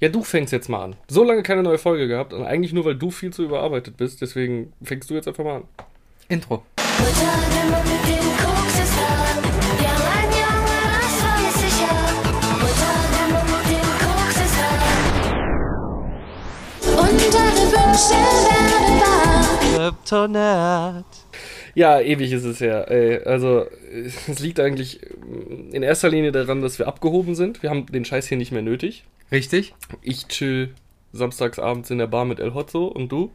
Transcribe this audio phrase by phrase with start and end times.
[0.00, 0.94] Ja, du fängst jetzt mal an.
[1.08, 4.20] So lange keine neue Folge gehabt und eigentlich nur, weil du viel zu überarbeitet bist.
[4.22, 5.64] Deswegen fängst du jetzt einfach mal an.
[6.28, 6.62] Intro.
[6.98, 7.36] Mutter,
[7.80, 9.10] mit dem Koks ist da.
[9.82, 11.92] Ja, mein Junge, das weiß ich ja.
[12.60, 12.94] Mutter,
[13.34, 14.70] mit dem Koks ist da.
[17.02, 19.90] Und deine Wünsche werden wahr.
[19.90, 21.10] Kryptonat.
[21.78, 22.90] Ja, ewig ist es her.
[22.90, 23.22] Ey.
[23.22, 23.66] Also,
[24.28, 24.98] es liegt eigentlich
[25.70, 27.62] in erster Linie daran, dass wir abgehoben sind.
[27.62, 29.04] Wir haben den Scheiß hier nicht mehr nötig.
[29.30, 29.74] Richtig?
[30.02, 30.74] Ich chill
[31.12, 33.30] samstags abends in der Bar mit El Hotzo und du?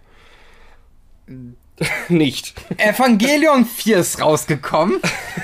[2.09, 2.53] nicht.
[2.79, 4.99] Evangelion 4 ist rausgekommen.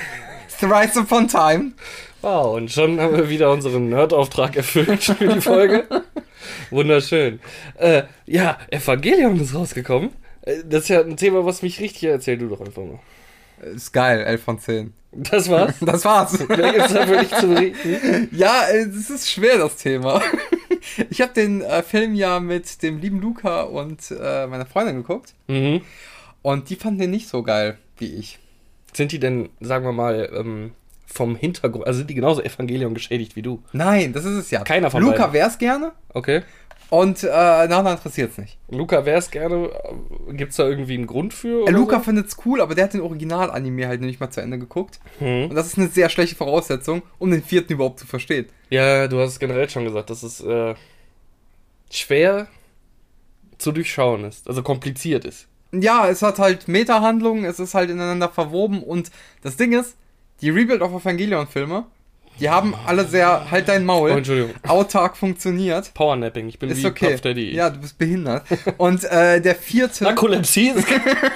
[0.60, 1.72] Thrice upon time.
[2.20, 5.86] Wow, und schon haben wir wieder unseren Nerdauftrag erfüllt für die Folge.
[6.68, 7.40] Wunderschön.
[7.78, 10.10] Äh, ja, Evangelion ist rausgekommen.
[10.42, 12.98] Äh, Das ist ja ein Thema, was mich richtig erzähl du doch einfach mal.
[13.74, 14.92] Ist geil, 11 von 10.
[15.12, 15.74] Das war's.
[15.80, 16.38] Das war's.
[16.48, 18.28] Mehr gibt's dafür nicht zu berichten.
[18.32, 20.22] Ja, äh, es ist schwer, das Thema.
[21.10, 25.34] Ich habe den äh, Film ja mit dem lieben Luca und äh, meiner Freundin geguckt.
[25.48, 25.82] Mhm.
[26.42, 28.38] Und die fanden den nicht so geil wie ich.
[28.94, 30.72] Sind die denn, sagen wir mal, ähm,
[31.06, 33.62] vom Hintergrund, also sind die genauso Evangelion geschädigt wie du?
[33.72, 34.62] Nein, das ist es ja.
[34.62, 35.32] Keiner von Luca beiden.
[35.34, 36.42] wär's gerne Okay.
[36.90, 38.58] Und äh, Nana interessiert's nicht.
[38.68, 39.70] Luca wär's gerne.
[40.28, 41.66] äh, Gibt's da irgendwie einen Grund für?
[41.66, 42.04] Äh, Luca so?
[42.04, 44.98] findet's cool, aber der hat den Original-Anime halt nicht mal zu Ende geguckt.
[45.18, 45.50] Hm.
[45.50, 48.46] Und das ist eine sehr schlechte Voraussetzung, um den vierten überhaupt zu verstehen.
[48.70, 50.74] Ja, du hast es generell schon gesagt, dass es äh,
[51.90, 52.48] schwer
[53.58, 55.46] zu durchschauen ist, also kompliziert ist.
[55.72, 59.10] Ja, es hat halt Meta-Handlungen, es ist halt ineinander verwoben und
[59.42, 59.96] das Ding ist,
[60.40, 61.86] die Rebuild of Evangelion-Filme,
[62.38, 64.52] die haben alle sehr, halt dein Maul, Oh, Entschuldigung.
[64.66, 65.92] autark funktioniert.
[65.94, 67.10] Powernapping, ich bin Ist wie okay.
[67.12, 67.54] Puff Daddy.
[67.54, 68.44] Ja, du bist behindert.
[68.78, 70.04] Und äh, der vierte.
[70.04, 70.86] Narkolepsie ist,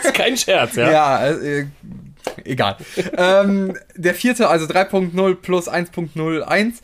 [0.05, 0.91] ist kein Scherz, ja?
[0.92, 1.67] Ja, äh,
[2.45, 2.77] egal.
[3.17, 6.75] ähm, der vierte, also 3.0 plus 1.01,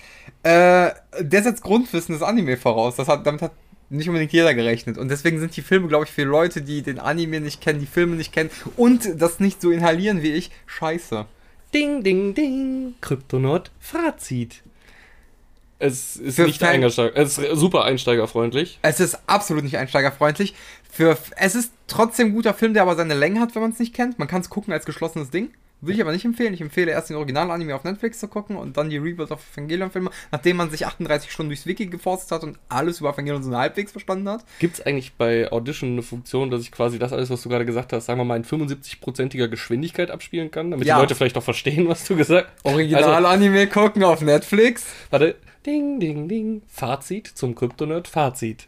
[0.43, 2.97] äh, der setzt Grundwissen des Anime voraus.
[2.97, 3.53] Das hat, damit hat
[3.89, 4.99] nicht unbedingt jeder gerechnet.
[4.99, 7.87] Und deswegen sind die Filme, glaube ich, für Leute, die den Anime nicht kennen, die
[7.87, 11.27] Filme nicht kennen und das nicht so inhalieren wie ich, scheiße.
[11.73, 12.95] Ding, ding, ding.
[13.01, 14.63] Kryptonaut Fazit.
[15.79, 18.79] Es ist Für nicht Einsteiger, es ist super einsteigerfreundlich.
[18.83, 20.55] Es ist absolut nicht einsteigerfreundlich.
[20.91, 23.79] Für, es ist trotzdem ein guter Film, der aber seine Länge hat, wenn man es
[23.79, 24.19] nicht kennt.
[24.19, 25.51] Man kann es gucken als geschlossenes Ding.
[25.83, 26.53] Würde ich aber nicht empfehlen.
[26.53, 30.11] Ich empfehle erst den Original-Anime auf Netflix zu gucken und dann die Rebuild of Evangelion-Filme,
[30.31, 33.93] nachdem man sich 38 Stunden durchs Wiki geforstet hat und alles über Evangelion so halbwegs
[33.93, 34.45] verstanden hat.
[34.59, 37.65] Gibt es eigentlich bei Audition eine Funktion, dass ich quasi das alles, was du gerade
[37.65, 40.97] gesagt hast, sagen wir mal in 75%iger Geschwindigkeit abspielen kann, damit Ja.
[40.97, 42.67] die Leute vielleicht auch verstehen, was du gesagt hast?
[42.67, 44.87] Also, Original-Anime gucken auf Netflix.
[45.11, 45.37] warte.
[45.67, 46.63] Ding, ding, ding.
[46.69, 48.09] Fazit zum Kryptonerd.
[48.09, 48.67] Fazit.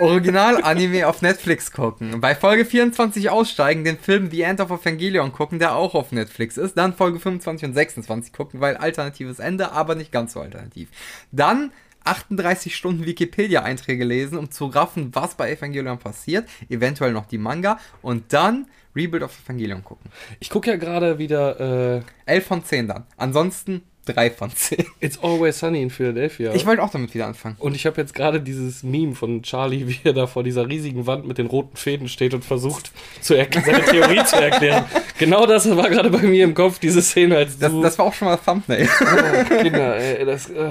[0.00, 2.22] Original-Anime auf Netflix gucken.
[2.22, 6.56] Bei Folge 24 aussteigen, den Film The End of Evangelion gucken, der auch auf Netflix
[6.56, 6.78] ist.
[6.78, 10.88] Dann Folge 25 und 26 gucken, weil alternatives Ende, aber nicht ganz so alternativ.
[11.32, 11.70] Dann
[12.04, 16.48] 38 Stunden Wikipedia-Einträge lesen, um zu raffen, was bei Evangelion passiert.
[16.70, 17.78] Eventuell noch die Manga.
[18.00, 20.10] Und dann Rebuild of Evangelion gucken.
[20.40, 23.04] Ich gucke ja gerade wieder äh, 11 von 10 dann.
[23.18, 24.86] Ansonsten 3 von 10.
[25.00, 26.54] It's Always Sunny in Philadelphia.
[26.54, 27.56] Ich wollte auch damit wieder anfangen.
[27.58, 31.06] und ich habe jetzt gerade dieses Meme von Charlie, wie er da vor dieser riesigen
[31.06, 34.84] Wand mit den roten Fäden steht und versucht, seine Theorie zu erklären.
[35.18, 38.12] Genau das war gerade bei mir im Kopf, diese Szene, als Das, das war auch
[38.12, 38.86] schon mal Thumbnail.
[39.00, 40.68] Oh, Kinder, ey, das, äh,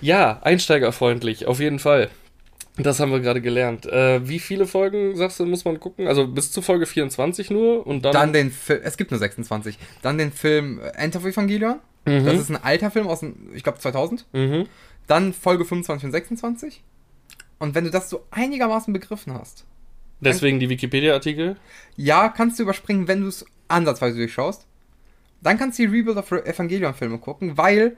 [0.00, 2.10] ja, einsteigerfreundlich, auf jeden Fall.
[2.76, 3.86] Das haben wir gerade gelernt.
[3.86, 6.08] Äh, wie viele Folgen, sagst du, muss man gucken?
[6.08, 8.12] Also bis zu Folge 24 nur und dann.
[8.12, 9.78] Dann den Film, es gibt nur 26.
[10.02, 11.76] Dann den Film End of Evangelion.
[12.04, 14.26] Das ist ein alter Film aus, dem, ich glaube, 2000.
[14.32, 14.66] mhm.
[15.06, 16.82] Dann Folge 25 und 26.
[17.58, 19.64] Und wenn du das so einigermaßen begriffen hast,
[20.20, 21.56] Deswegen die Wikipedia-Artikel.
[21.96, 24.66] ja, kannst du überspringen, wenn du es ansatzweise durchschaust.
[25.42, 27.96] Dann kannst du die Rebuild of Evangelion-Filme gucken, weil,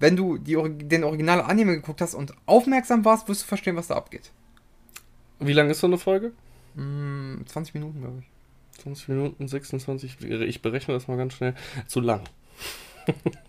[0.00, 3.86] wenn du die, den originalen Anime geguckt hast und aufmerksam warst, wirst du verstehen, was
[3.86, 4.32] da abgeht.
[5.38, 6.32] Wie lang ist so eine Folge?
[6.74, 8.82] Hm, 20 Minuten, glaube ich.
[8.82, 10.20] 20 Minuten, 26.
[10.22, 11.54] Ich berechne das mal ganz schnell.
[11.86, 12.22] Zu lang.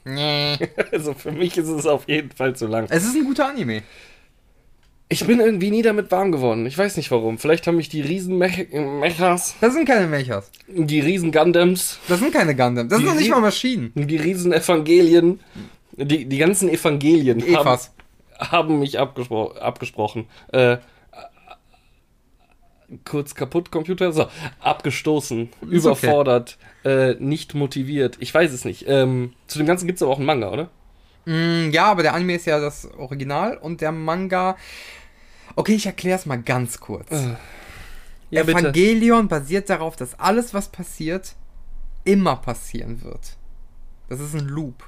[0.05, 0.57] Nee.
[0.91, 2.87] Also für mich ist es auf jeden Fall zu lang.
[2.89, 3.83] Es ist ein guter Anime.
[5.09, 6.65] Ich bin irgendwie nie damit warm geworden.
[6.65, 7.37] Ich weiß nicht warum.
[7.37, 10.49] Vielleicht haben mich die riesen Mech Mechas, Das sind keine Mechas.
[10.67, 12.89] die riesen Gundams, Das sind keine Gundam.
[12.89, 13.91] Das Die sind noch nicht mal Maschinen.
[13.95, 15.39] die riesen Evangelien,
[15.93, 17.91] die, die ganzen Evangelien haben, Evas.
[18.39, 20.25] haben mich abgespro abgesprochen.
[20.51, 20.77] Äh,
[23.05, 24.11] kurz kaputt, Computer.
[24.11, 24.27] So,
[24.59, 26.07] abgestoßen, Ist okay.
[26.07, 28.17] überfordert, äh, nicht motiviert.
[28.19, 28.85] Ich weiß es nicht.
[28.87, 30.69] Ähm, zu dem Ganzen gibt es aber auch einen Manga, oder?
[31.25, 34.57] Mm, ja, aber der Anime ist ja das Original und der Manga.
[35.55, 37.09] Okay, ich erkläre es mal ganz kurz.
[38.29, 38.59] Ja, bitte.
[38.59, 41.35] Evangelion basiert darauf, dass alles, was passiert,
[42.03, 43.37] immer passieren wird.
[44.09, 44.83] Das ist ein Loop.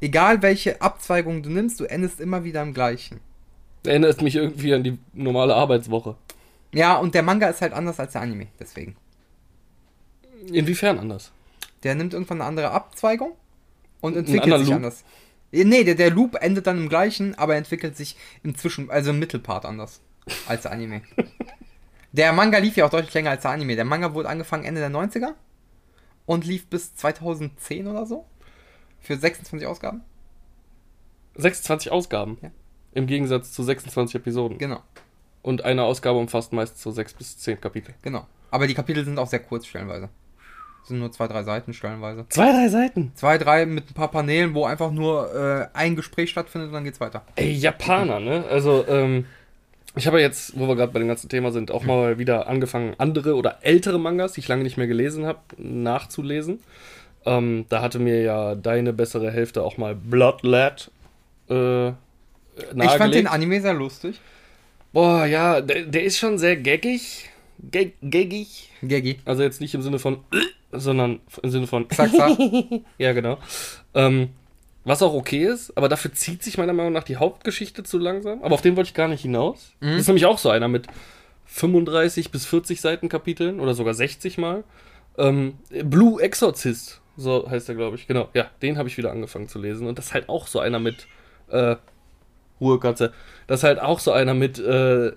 [0.00, 3.20] Egal welche Abzweigung du nimmst, du endest immer wieder im gleichen.
[3.84, 6.16] Erinnert mich irgendwie an die normale Arbeitswoche.
[6.76, 8.96] Ja, und der Manga ist halt anders als der Anime, deswegen.
[10.52, 11.32] Inwiefern anders?
[11.82, 13.32] Der nimmt irgendwann eine andere Abzweigung
[14.02, 14.76] und entwickelt sich Loop?
[14.76, 15.02] anders.
[15.52, 19.18] Nee, der, der Loop endet dann im gleichen, aber entwickelt sich im Zwischen, also im
[19.18, 20.02] Mittelpart anders
[20.46, 21.00] als der Anime.
[22.12, 23.74] der Manga lief ja auch deutlich länger als der Anime.
[23.74, 25.32] Der Manga wurde angefangen Ende der 90er
[26.26, 28.26] und lief bis 2010 oder so.
[29.00, 30.02] Für 26 Ausgaben.
[31.36, 32.36] 26 Ausgaben.
[32.42, 32.50] Ja.
[32.92, 34.58] Im Gegensatz zu 26 Episoden.
[34.58, 34.82] Genau,
[35.46, 37.94] Und eine Ausgabe umfasst meist so 6 bis 10 Kapitel.
[38.02, 38.26] genau.
[38.50, 40.08] Aber die Kapitel sind auch sehr kurz stellenweise.
[40.82, 42.26] Sind nur zwei, drei Seiten stellenweise.
[42.30, 43.12] Zwei, drei Seiten.
[43.14, 46.82] Zwei, drei mit ein paar Paneelen, wo einfach nur äh, ein Gespräch stattfindet und dann
[46.82, 47.22] geht's weiter.
[47.36, 48.44] Ey, Japaner, ne?
[48.50, 49.26] Also, ähm,
[49.94, 52.48] ich habe ja jetzt, wo wir gerade bei dem ganzen Thema sind, auch mal wieder
[52.48, 56.58] angefangen, andere oder ältere Mangas, die ich lange nicht mehr gelesen habe, nachzulesen.
[57.24, 60.90] Ähm, da hatte mir ja deine bessere Hälfte auch mal Bloodlet
[61.48, 62.84] äh, nahegelegt.
[62.84, 64.20] Ich fand den Anime sehr lustig.
[64.96, 67.28] Boah, ja, der, der ist schon sehr gaggig.
[67.70, 68.70] Gag, gaggig.
[68.80, 69.18] Geggi.
[69.26, 70.24] Also jetzt nicht im Sinne von,
[70.72, 72.38] sondern im Sinne von, Zack, zack.
[72.98, 73.36] ja genau.
[73.92, 74.30] Ähm,
[74.84, 78.42] was auch okay ist, aber dafür zieht sich meiner Meinung nach die Hauptgeschichte zu langsam.
[78.42, 79.74] Aber auf den wollte ich gar nicht hinaus.
[79.80, 79.90] Mhm.
[79.90, 80.86] Das ist nämlich auch so einer mit
[81.44, 84.64] 35 bis 40 Seiten Kapiteln oder sogar 60 mal.
[85.18, 88.06] Ähm, Blue Exorcist, so heißt er, glaube ich.
[88.06, 89.88] Genau, ja, den habe ich wieder angefangen zu lesen.
[89.88, 91.06] Und das ist halt auch so einer mit
[91.50, 91.76] äh,
[92.62, 93.12] Ruhe, Katze.
[93.46, 95.12] Das ist halt auch so einer mit äh,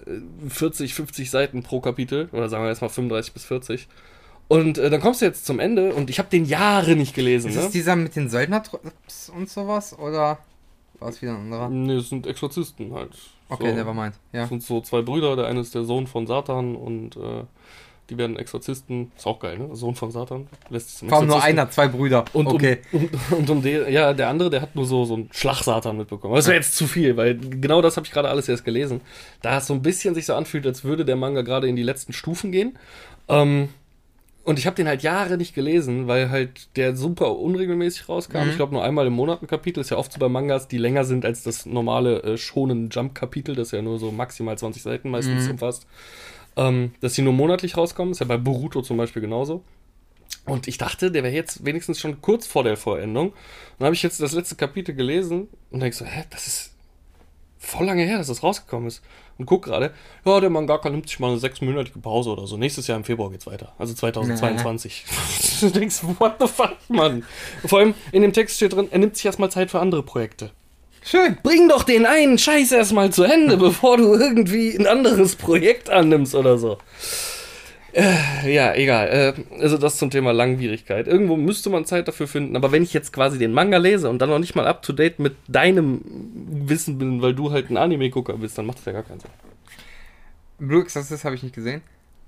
[0.48, 2.30] 40, 50 Seiten pro Kapitel.
[2.32, 3.88] Oder sagen wir jetzt mal 35 bis 40.
[4.48, 7.50] Und äh, dann kommst du jetzt zum Ende und ich habe den Jahre nicht gelesen.
[7.50, 7.62] Ist Ne?
[7.64, 9.98] das dieser mit den Söldnertrupps und sowas?
[9.98, 10.40] Oder
[11.00, 11.70] war es wieder ein anderer?
[11.70, 13.12] Nee, es sind Exorzisten halt.
[13.50, 13.76] Okay, so.
[13.76, 14.16] never mind.
[14.32, 14.42] Ja.
[14.42, 17.44] Das sind so zwei Brüder, der eine ist der Sohn von Satan und äh,
[18.10, 19.12] die werden Exorzisten.
[19.16, 19.76] Ist auch geil, ne?
[19.76, 20.48] Sohn von Satan.
[20.70, 22.26] Lässt Vor allem nur einer, zwei Brüder.
[22.34, 22.80] Und okay.
[22.92, 25.98] um, und, und um den, ja, der andere, der hat nur so, so einen Schlagsatan
[25.98, 26.36] mitbekommen.
[26.36, 29.02] Das wäre jetzt zu viel, weil genau das habe ich gerade alles erst gelesen.
[29.42, 31.84] Da es so ein bisschen sich so anfühlt, als würde der Manga gerade in die
[31.84, 32.78] letzten Stufen gehen.
[33.28, 33.70] Ähm,
[34.44, 38.46] und ich habe den halt Jahre nicht gelesen, weil halt der super unregelmäßig rauskam.
[38.46, 38.50] Mhm.
[38.50, 39.82] Ich glaube nur einmal im Monat ein Kapitel.
[39.82, 43.54] Ist ja oft so bei Mangas, die länger sind als das normale äh, schonen Jump-Kapitel,
[43.54, 45.52] das ja nur so maximal 20 Seiten meistens Mhm.
[45.52, 45.86] umfasst.
[46.56, 48.12] Ähm, dass die nur monatlich rauskommen.
[48.12, 49.64] Ist ja bei Boruto zum Beispiel genauso.
[50.46, 53.34] Und ich dachte, der wäre jetzt wenigstens schon kurz vor der Vollendung.
[53.78, 56.74] Dann habe ich jetzt das letzte Kapitel gelesen und denke so, hä, das ist
[57.60, 59.04] voll lange her, dass das rausgekommen ist.
[59.38, 59.94] Und guck gerade,
[60.26, 62.58] ja, der Mangaka nimmt sich mal eine sechsmonatige Pause oder so.
[62.58, 63.74] Nächstes Jahr im Februar geht's weiter.
[63.78, 65.06] Also 2022.
[65.62, 67.24] du denkst, what the fuck, Mann?
[67.66, 70.52] Vor allem in dem Text steht drin, er nimmt sich erstmal Zeit für andere Projekte.
[71.04, 71.38] Schön.
[71.44, 76.36] Bring doch den einen Scheiß erstmal zu Ende, bevor du irgendwie ein anderes Projekt annimmst
[76.36, 76.78] oder so.
[77.94, 79.08] Äh, ja, egal.
[79.58, 81.08] Äh, also das zum Thema Langwierigkeit.
[81.08, 84.20] Irgendwo müsste man Zeit dafür finden, aber wenn ich jetzt quasi den Manga lese und
[84.20, 86.02] dann noch nicht mal up to date mit deinem
[86.68, 89.32] Wissen bin, weil du halt ein Anime-Gucker bist, dann macht das ja gar keinen Sinn.
[90.60, 91.82] Blue Exorcist habe ich nicht gesehen.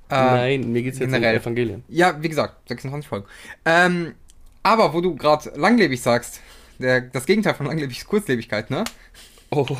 [0.10, 1.36] Äh, Nein, mir geht's jetzt generell.
[1.36, 1.84] um Evangelien.
[1.90, 3.26] Ja, wie gesagt, 26 Folgen.
[3.66, 4.16] Ähm,
[4.64, 6.40] aber wo du gerade langlebig sagst,
[6.82, 8.84] der, das Gegenteil von langlebig ist Kurzlebigkeit, ne?
[9.50, 9.66] Oh.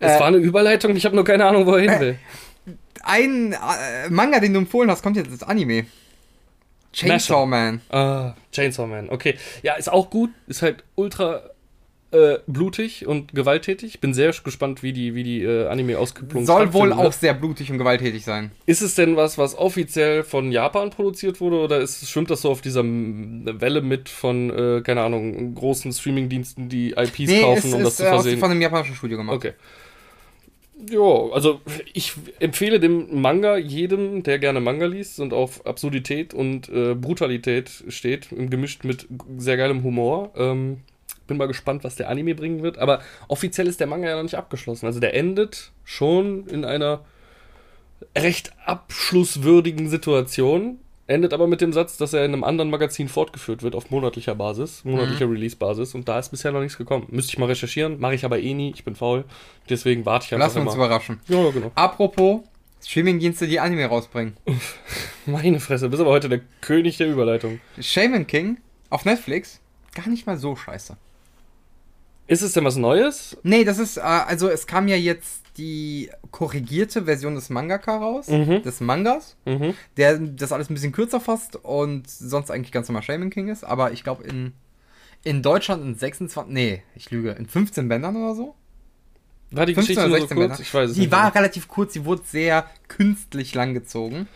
[0.00, 2.18] Es war eine Überleitung, ich habe nur keine Ahnung, wo er hin will.
[3.02, 5.86] Ein äh, Manga, den du empfohlen hast, kommt jetzt als Anime.
[6.92, 7.80] Chainsaw Man.
[7.90, 9.38] Ah, Chainsaw Man, okay.
[9.62, 11.42] Ja, ist auch gut, ist halt ultra
[12.10, 14.00] äh, blutig und gewalttätig.
[14.00, 17.78] Bin sehr gespannt, wie die, wie die äh, Anime-Ausgeplung Soll wohl auch sehr blutig und
[17.78, 18.50] gewalttätig sein.
[18.64, 22.50] Ist es denn was, was offiziell von Japan produziert wurde oder ist, schwimmt das so
[22.50, 27.74] auf dieser Welle mit von, äh, keine Ahnung, großen Streamingdiensten, die IPs Nee, kaufen, ist,
[27.74, 28.38] um das ist zu äh, versehen?
[28.38, 29.36] von einem japanischen Studio gemacht.
[29.36, 29.52] Okay.
[30.90, 31.60] Ja, also
[31.92, 37.84] ich empfehle dem Manga jedem, der gerne Manga liest und auf Absurdität und äh, Brutalität
[37.88, 40.32] steht, gemischt mit sehr geilem Humor.
[40.36, 40.78] Ähm,
[41.28, 42.78] bin mal gespannt, was der Anime bringen wird.
[42.78, 44.86] Aber offiziell ist der Manga ja noch nicht abgeschlossen.
[44.86, 47.04] Also der endet schon in einer
[48.16, 50.78] recht abschlusswürdigen Situation.
[51.06, 54.34] Endet aber mit dem Satz, dass er in einem anderen Magazin fortgeführt wird auf monatlicher
[54.34, 55.32] Basis, monatlicher Mhm.
[55.32, 55.94] Release-Basis.
[55.94, 57.06] Und da ist bisher noch nichts gekommen.
[57.10, 58.72] Müsste ich mal recherchieren, mache ich aber eh nie.
[58.74, 59.24] Ich bin faul.
[59.70, 60.84] Deswegen warte ich einfach wir uns immer.
[60.84, 61.20] überraschen.
[61.28, 61.72] Ja, ja, genau.
[61.74, 62.40] Apropos
[62.84, 64.36] Streamingdienste, die Anime rausbringen.
[65.26, 67.58] Meine Fresse, du bist aber heute der König der Überleitung.
[67.80, 68.58] Shaman King
[68.90, 69.60] auf Netflix,
[69.94, 70.96] gar nicht mal so scheiße.
[72.28, 73.36] Ist es denn was Neues?
[73.42, 78.28] Nee, das ist, äh, also es kam ja jetzt die korrigierte Version des Mangaka raus,
[78.28, 78.62] Mhm.
[78.62, 79.74] des Mangas, Mhm.
[79.96, 83.64] der das alles ein bisschen kürzer fasst und sonst eigentlich ganz normal Shaman King ist,
[83.64, 84.52] aber ich glaube in,
[85.24, 88.54] in Deutschland in 26, nee, ich lüge, in 15 Bändern oder so.
[89.50, 90.48] War die 15 Geschichte oder nur so 16 kurz?
[90.50, 90.62] Bänder.
[90.62, 91.10] Ich weiß es Die nicht.
[91.12, 91.34] war mehr.
[91.34, 94.28] relativ kurz, sie wurde sehr künstlich langgezogen.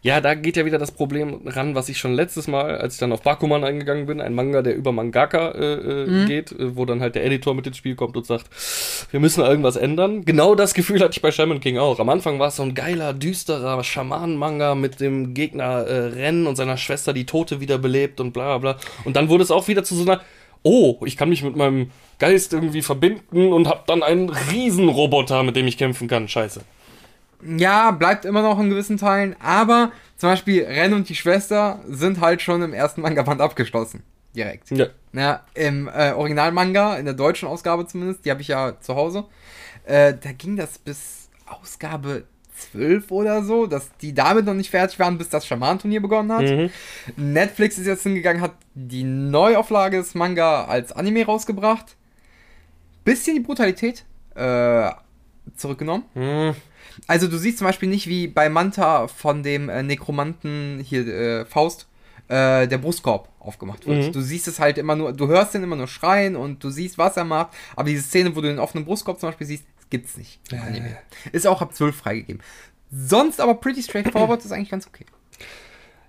[0.00, 3.00] Ja, da geht ja wieder das Problem ran, was ich schon letztes Mal, als ich
[3.00, 6.26] dann auf Bakuman eingegangen bin, ein Manga, der über Mangaka äh, äh, Mhm.
[6.26, 8.46] geht, äh, wo dann halt der Editor mit ins Spiel kommt und sagt,
[9.10, 10.24] wir müssen irgendwas ändern.
[10.24, 11.98] Genau das Gefühl hatte ich bei Shaman King auch.
[11.98, 16.54] Am Anfang war es so ein geiler, düsterer Schamanen-Manga mit dem Gegner äh, Rennen und
[16.54, 18.80] seiner Schwester, die Tote wiederbelebt und bla bla bla.
[19.04, 20.20] Und dann wurde es auch wieder zu so einer,
[20.62, 21.90] oh, ich kann mich mit meinem
[22.20, 26.28] Geist irgendwie verbinden und hab dann einen Riesenroboter, mit dem ich kämpfen kann.
[26.28, 26.60] Scheiße.
[27.42, 32.20] Ja, bleibt immer noch in gewissen Teilen, aber zum Beispiel Ren und die Schwester sind
[32.20, 34.02] halt schon im ersten Manga-Band abgeschlossen.
[34.34, 34.70] Direkt.
[34.70, 34.86] Ja.
[35.12, 39.24] Ja, im äh, Originalmanga, in der deutschen Ausgabe zumindest, die habe ich ja zu Hause,
[39.84, 42.24] äh, da ging das bis Ausgabe
[42.72, 46.42] 12 oder so, dass die damit noch nicht fertig waren, bis das Schaman-Turnier begonnen hat.
[46.42, 46.70] Mhm.
[47.16, 51.96] Netflix ist jetzt hingegangen, hat die Neuauflage des Manga als Anime rausgebracht.
[53.04, 54.04] Bisschen die Brutalität
[54.34, 54.90] äh,
[55.56, 56.04] zurückgenommen.
[56.14, 56.54] Hm.
[57.06, 61.44] Also du siehst zum Beispiel nicht wie bei Manta von dem äh, Nekromanten hier äh,
[61.44, 61.86] Faust
[62.28, 64.08] äh, der Brustkorb aufgemacht wird.
[64.08, 64.12] Mhm.
[64.12, 66.98] Du siehst es halt immer nur, du hörst den immer nur schreien und du siehst,
[66.98, 70.16] was er macht, aber diese Szene, wo du den offenen Brustkorb zum Beispiel siehst, gibt's
[70.16, 70.40] nicht.
[70.52, 70.98] Anime.
[71.32, 72.42] Ist auch ab 12 freigegeben.
[72.90, 75.06] Sonst aber pretty straightforward, ist eigentlich ganz okay.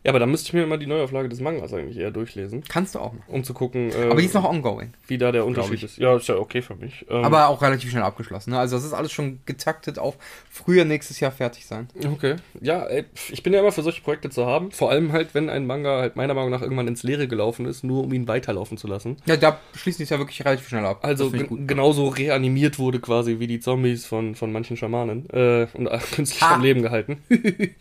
[0.03, 2.95] Ja, aber da müsste ich mir mal die Neuauflage des Mangas eigentlich eher durchlesen, Kannst
[2.95, 3.23] du auch machen.
[3.27, 4.93] um zu gucken, äh, Aber die ist noch ongoing.
[5.07, 5.97] wie da der Unterschied ist.
[5.97, 7.05] Ja, ist ja okay für mich.
[7.09, 8.51] Ähm, Aber auch relativ schnell abgeschlossen.
[8.51, 8.59] Ne?
[8.59, 10.15] Also das ist alles schon getaktet auf
[10.49, 11.89] früher nächstes Jahr fertig sein.
[12.13, 12.35] Okay.
[12.61, 14.71] Ja, ey, ich bin ja immer für solche Projekte zu haben.
[14.71, 17.83] Vor allem halt, wenn ein Manga halt meiner Meinung nach irgendwann ins Leere gelaufen ist,
[17.83, 19.17] nur um ihn weiterlaufen zu lassen.
[19.25, 20.99] Ja, da schließen die es ja wirklich relativ schnell ab.
[21.01, 25.97] Also genauso reanimiert wurde quasi wie die Zombies von, von manchen Schamanen äh, und äh,
[26.15, 26.55] künstlich Ha.
[26.55, 27.21] am Leben gehalten.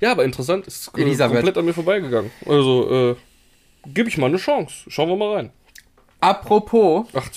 [0.00, 1.36] ja, aber interessant, ist äh, Elisabeth.
[1.36, 2.30] komplett an mir vorbeigegangen.
[2.46, 4.90] Also, äh, gebe ich mal eine Chance.
[4.90, 5.50] Schauen wir mal rein.
[6.20, 7.28] Apropos Ach,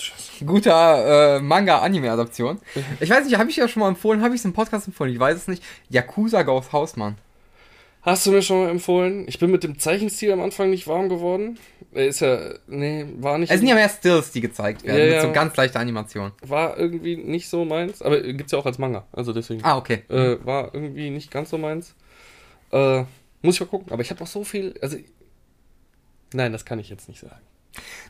[0.46, 2.60] guter äh, Manga-Anime-Adaption.
[3.00, 5.12] Ich weiß nicht, habe ich ja schon mal empfohlen, habe ich es im Podcast empfohlen,
[5.12, 5.62] ich weiß es nicht.
[5.88, 7.16] Yakuza Ghost Hausmann.
[8.02, 9.24] Hast du mir schon mal empfohlen?
[9.26, 11.58] Ich bin mit dem Zeichenstil am Anfang nicht warm geworden.
[11.92, 15.14] Er ist ja, nee, war nicht, Es sind ja mehr Stills, die gezeigt werden, Ja,
[15.16, 16.30] mit so ganz leichter Animation.
[16.42, 18.02] war irgendwie nicht so meins.
[18.02, 19.64] Aber gibt's ja auch als Manga, also deswegen.
[19.64, 20.04] Ah, okay.
[20.08, 21.96] Äh, war irgendwie nicht ganz so meins.
[22.70, 23.02] Äh,
[23.46, 23.92] muss ich mal gucken.
[23.92, 24.96] Aber ich habe noch so viel, also,
[26.32, 27.40] nein, das kann ich jetzt nicht sagen.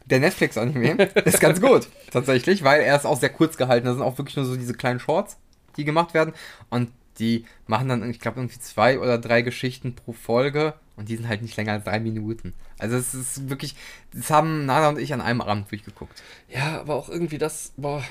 [0.07, 3.87] Der Netflix-Anime ist ganz gut, tatsächlich, weil er ist auch sehr kurz gehalten.
[3.87, 5.38] Da sind auch wirklich nur so diese kleinen Shorts,
[5.76, 6.35] die gemacht werden.
[6.71, 10.75] Und die machen dann, ich glaube, irgendwie zwei oder drei Geschichten pro Folge.
[10.97, 12.55] Und die sind halt nicht länger als drei Minuten.
[12.78, 13.75] Also es ist wirklich,
[14.12, 16.23] das haben Nana und ich an einem Abend durchgeguckt.
[16.49, 18.02] Ja, aber auch irgendwie das, boah.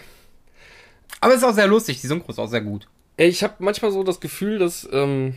[1.21, 2.87] Aber es ist auch sehr lustig, die Synchro ist auch sehr gut.
[3.17, 5.35] Ey, Ich habe manchmal so das Gefühl, dass ähm,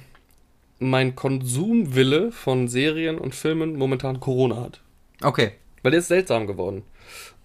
[0.78, 4.80] mein Konsumwille von Serien und Filmen momentan Corona hat.
[5.23, 5.52] Okay.
[5.82, 6.82] Weil der ist seltsam geworden.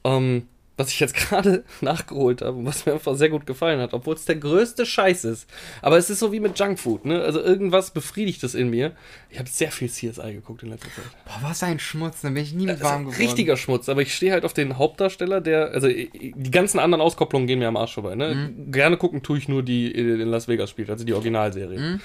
[0.04, 3.94] Ähm, was ich jetzt gerade nachgeholt habe und was mir einfach sehr gut gefallen hat,
[3.94, 5.50] obwohl es der größte Scheiß ist.
[5.82, 7.22] Aber es ist so wie mit Junkfood, ne?
[7.22, 8.92] Also irgendwas befriedigt es in mir.
[9.30, 11.06] Ich habe sehr viel CSI geguckt in letzter Zeit.
[11.26, 13.22] Boah, was ein Schmutz, da bin ich nie mit Das warm geworden.
[13.22, 17.48] richtiger Schmutz, aber ich stehe halt auf den Hauptdarsteller, der, also die ganzen anderen Auskopplungen
[17.48, 18.52] gehen mir am Arsch vorbei, ne?
[18.68, 22.00] Gerne gucken tue ich nur die in Las Vegas spielt, also die Originalserie.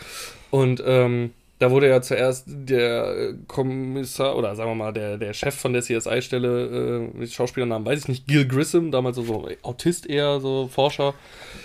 [0.50, 5.32] Und ähm, da wurde ja zuerst der äh, Kommissar oder sagen wir mal der, der
[5.32, 9.48] Chef von der CSI-Stelle, äh, mit Schauspielernamen weiß ich nicht, Gil Grissom, damals so, so
[9.62, 11.14] Autist eher, so Forscher.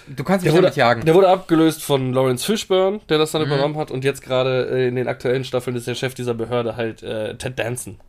[0.08, 1.06] Du kannst mich Der wurde, damit jagen.
[1.06, 3.48] der wurde abgelöst von Lawrence Fishburne, der das dann Mhm.
[3.48, 3.92] übernommen hat.
[3.92, 7.36] Und jetzt gerade äh, in den aktuellen Staffeln ist der Chef dieser Behörde halt äh,
[7.36, 8.00] Ted Danson.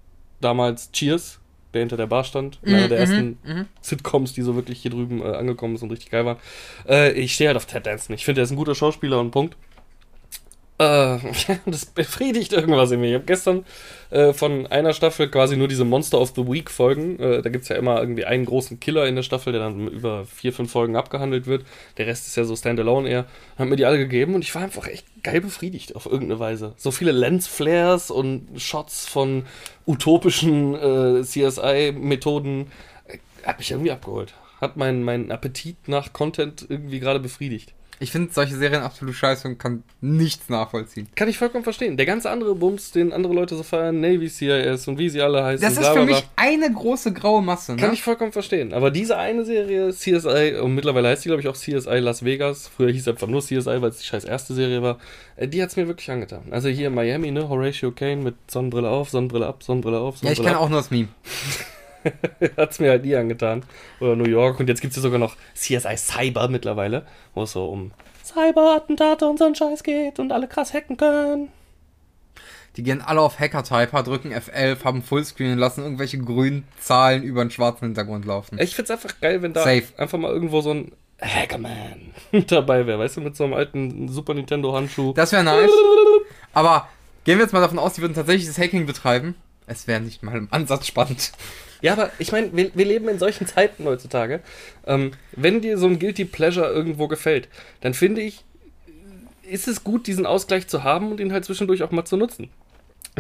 [0.41, 1.39] Damals Cheers,
[1.75, 2.61] der hinter der Bar stand.
[2.63, 3.39] Mhm, einer der ersten
[3.83, 6.39] Sitcoms, die so wirklich hier drüben äh, angekommen ist und richtig geil waren.
[6.89, 8.15] Äh, ich stehe halt auf Ted Danson.
[8.15, 9.57] Ich finde, er ist ein guter Schauspieler und Punkt.
[10.77, 11.19] Äh,
[11.67, 13.09] das befriedigt irgendwas in mir.
[13.09, 13.65] Ich habe gestern
[14.11, 17.19] äh, von einer Staffel quasi nur diese Monster of the Week Folgen.
[17.21, 19.87] Äh, da gibt es ja immer irgendwie einen großen Killer in der Staffel, der dann
[19.87, 21.65] über vier, fünf Folgen abgehandelt wird.
[21.97, 23.27] Der Rest ist ja so Standalone eher.
[23.57, 26.75] Haben mir die alle gegeben und ich war einfach echt geil befriedigt auf irgendeine Weise.
[26.77, 29.45] So viele Lensflares und Shots von
[29.87, 32.73] utopischen äh, CSI-Methoden
[33.07, 34.35] äh, hat mich irgendwie abgeholt.
[34.61, 37.75] Hat meinen meinen Appetit nach Content irgendwie gerade befriedigt.
[38.01, 41.09] Ich finde solche Serien absolut scheiße und kann nichts nachvollziehen.
[41.15, 41.97] Kann ich vollkommen verstehen.
[41.97, 45.45] Der ganze andere Bums, den andere Leute so feiern, Navy CIS und wie sie alle
[45.45, 45.63] heißen.
[45.67, 47.73] Das ist für mich eine große graue Masse.
[47.75, 47.81] Ne?
[47.81, 48.73] Kann ich vollkommen verstehen.
[48.73, 52.69] Aber diese eine Serie, CSI, und mittlerweile heißt die, glaube ich, auch CSI Las Vegas.
[52.69, 54.99] Früher hieß es einfach nur CSI, weil es die scheiß erste Serie war.
[55.37, 56.43] Äh, Die hat es mir wirklich angetan.
[56.51, 57.49] Also hier in Miami, ne?
[57.49, 60.63] Horatio Kane mit Sonnenbrille auf, Sonnenbrille ab, Sonnenbrille auf, ja, ich Sonnenbrille kenne ab.
[60.65, 61.09] auch nur das Meme.
[62.57, 63.65] hat es mir halt nie angetan.
[64.01, 64.61] Oder New York.
[64.61, 67.93] Und jetzt gibt es ja sogar noch CSI Cyber mittlerweile, wo es so um
[68.25, 71.49] Cyber-Attentate und so ein Scheiß geht und alle krass hacken können.
[72.77, 77.41] Die gehen alle auf Hacker-Typer, drücken F11, haben Fullscreen und lassen irgendwelche grünen Zahlen über
[77.41, 78.59] einen schwarzen Hintergrund laufen.
[78.59, 79.85] Ich find's einfach geil, wenn da Safe.
[79.97, 82.13] einfach mal irgendwo so ein Hackerman
[82.49, 85.13] dabei wäre, weißt du, mit so einem alten Super Nintendo Handschuh.
[85.13, 85.71] Das wäre nice.
[86.53, 86.89] Aber
[87.25, 89.35] Gehen wir jetzt mal davon aus, die würden tatsächlich das Hacking betreiben.
[89.67, 91.33] Es wäre nicht mal im Ansatz spannend.
[91.85, 94.41] Ja, aber ich meine, wir, wir leben in solchen Zeiten heutzutage.
[94.87, 97.47] Ähm, wenn dir so ein Guilty Pleasure irgendwo gefällt,
[97.83, 98.43] dann finde ich,
[99.43, 102.49] ist es gut, diesen Ausgleich zu haben und ihn halt zwischendurch auch mal zu nutzen.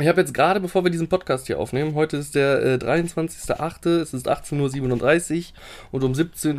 [0.00, 4.00] Ich habe jetzt gerade, bevor wir diesen Podcast hier aufnehmen, heute ist der äh, 23.08.,
[4.00, 5.44] es ist 18.37 Uhr
[5.92, 6.58] und um 17.10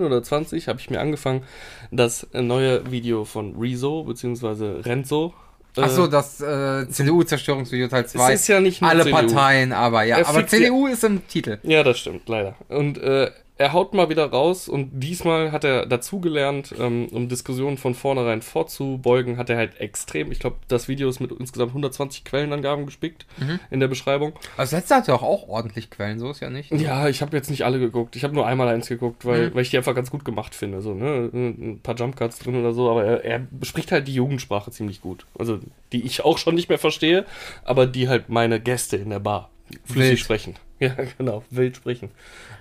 [0.00, 1.44] Uhr oder 20 habe ich mir angefangen,
[1.90, 4.82] das äh, neue Video von Rezo bzw.
[4.82, 5.32] Renzo.
[5.76, 8.32] Äh, Achso, das äh, CDU-Zerstörungsvideo Teil 2.
[8.32, 9.16] ist ja nicht nur Alle CDU.
[9.16, 10.18] Parteien, aber ja.
[10.18, 11.58] Er aber ja- CDU ist im Titel.
[11.62, 12.54] Ja, das stimmt, leider.
[12.68, 17.78] Und äh, er haut mal wieder raus und diesmal hat er dazugelernt, ähm, um Diskussionen
[17.78, 22.24] von vornherein vorzubeugen, hat er halt extrem, ich glaube, das Video ist mit insgesamt 120
[22.24, 23.26] Quellenangaben gespickt
[23.70, 24.34] in der Beschreibung.
[24.56, 26.70] Also letzte hat ja auch, auch ordentlich Quellen, so ist ja nicht.
[26.72, 28.16] Ja, ich habe jetzt nicht alle geguckt.
[28.16, 30.82] Ich habe nur einmal eins geguckt, weil, weil ich die einfach ganz gut gemacht finde.
[30.82, 31.30] So, ne?
[31.32, 35.26] Ein paar Jumpcuts drin oder so, aber er, er bespricht halt die Jugendsprache ziemlich gut.
[35.38, 35.60] Also,
[35.92, 37.24] die ich auch schon nicht mehr verstehe,
[37.64, 39.50] aber die halt meine Gäste in der Bar
[39.84, 40.18] flüssig Wild.
[40.18, 40.54] sprechen.
[40.80, 42.10] Ja, genau, wild sprechen.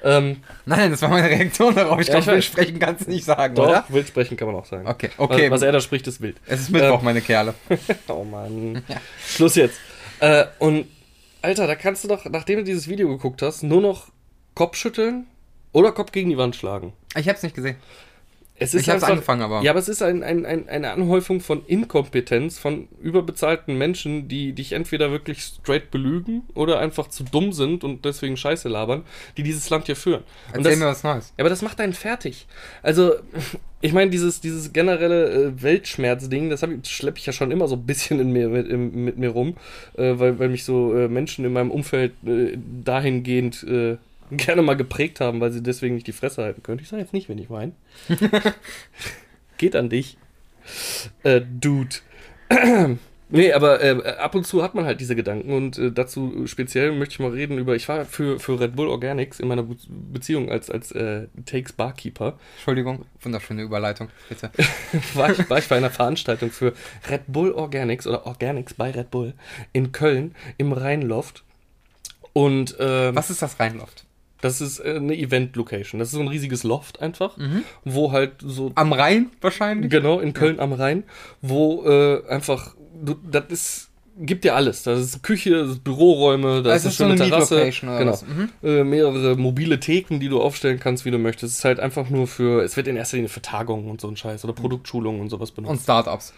[0.03, 1.99] Ähm, Nein, das war meine Reaktion darauf.
[1.99, 2.45] Ich Ja, glaube, weiß.
[2.45, 3.85] sprechen kannst du nicht sagen, Doch, oder?
[3.89, 4.87] wild sprechen kann man auch sagen.
[4.87, 5.45] Okay, okay.
[5.51, 6.37] Was, was er da spricht, ist wild.
[6.45, 7.53] Es ist Mittwoch, Ähm, meine Kerle.
[8.07, 8.81] Oh Mann.
[9.27, 9.79] Schluss jetzt.
[10.21, 10.87] Äh, und,
[11.41, 14.07] Alter, da kannst du doch, nachdem du dieses Video geguckt hast, nur noch
[14.53, 15.25] Kopf schütteln
[15.73, 16.93] oder Kopf gegen die Wand schlagen.
[17.17, 17.75] Ich hab's nicht gesehen.
[18.57, 21.41] Es ist Ich einfach- angefangen, aber- Ja, aber es ist ein, ein, ein, eine Anhäufung
[21.41, 27.51] von Inkompetenz, von überbezahlten Menschen, die dich entweder wirklich straight belügen oder einfach zu dumm
[27.51, 29.03] sind und deswegen Scheiße labern,
[29.35, 30.23] die dieses Land hier führen.
[30.53, 31.33] Und Erzähl das, mir was Neues.
[31.37, 32.47] ja, aber das macht einen fertig.
[32.81, 33.15] Also,
[33.81, 37.75] ich meine, dieses, dieses generelle äh, Weltschmerz-Ding, das ich- schleppe ich ja schon immer so
[37.75, 39.57] ein bisschen in mir, mit, im, mit mir rum,
[39.97, 43.97] äh, weil, weil mich so äh, Menschen in meinem Umfeld äh, dahingehend äh,
[44.31, 46.79] gerne mal geprägt haben, weil sie deswegen nicht die Fresse halten können.
[46.79, 47.73] Ich sage jetzt nicht, wen ich meine.
[49.57, 50.17] Geht an dich.
[51.23, 51.95] Äh, Dude.
[53.27, 56.91] Nee, aber äh, ab und zu hat man halt diese Gedanken und äh, dazu speziell
[56.91, 59.75] möchte ich mal reden über, ich war für, für Red Bull Organics in meiner Be
[59.89, 64.51] Beziehung als, als äh, Takes Barkeeper, Entschuldigung, wunderschöne Überleitung, bitte.
[65.15, 66.73] war ich, war ich bei einer Veranstaltung für
[67.09, 69.33] Red Bull Organics oder Organics bei Red Bull
[69.73, 71.43] in Köln im Rheinloft
[72.33, 74.05] und ähm, Was ist das Rheinloft?
[74.41, 77.37] Das ist äh, eine Event-Location, das ist so ein riesiges Loft einfach,
[77.83, 79.89] wo halt so Am Rhein wahrscheinlich?
[79.91, 81.03] Genau, in Köln am Rhein,
[81.41, 84.83] wo äh, einfach, du, das ist, gibt dir alles.
[84.83, 87.45] Das ist Küche, das ist Büroräume, da Also ist es ist so eine schöne eine
[87.47, 87.89] Terrasse.
[87.99, 88.19] Genau.
[88.27, 88.49] Mhm.
[88.63, 91.53] Äh, mehrere mobile Theken, die du aufstellen kannst, wie du möchtest.
[91.53, 94.07] Es ist halt einfach nur für, es wird in erster Linie für Tagungen und so
[94.07, 95.71] ein Scheiß oder Produktschulungen und sowas benutzt.
[95.71, 96.33] Und Startups.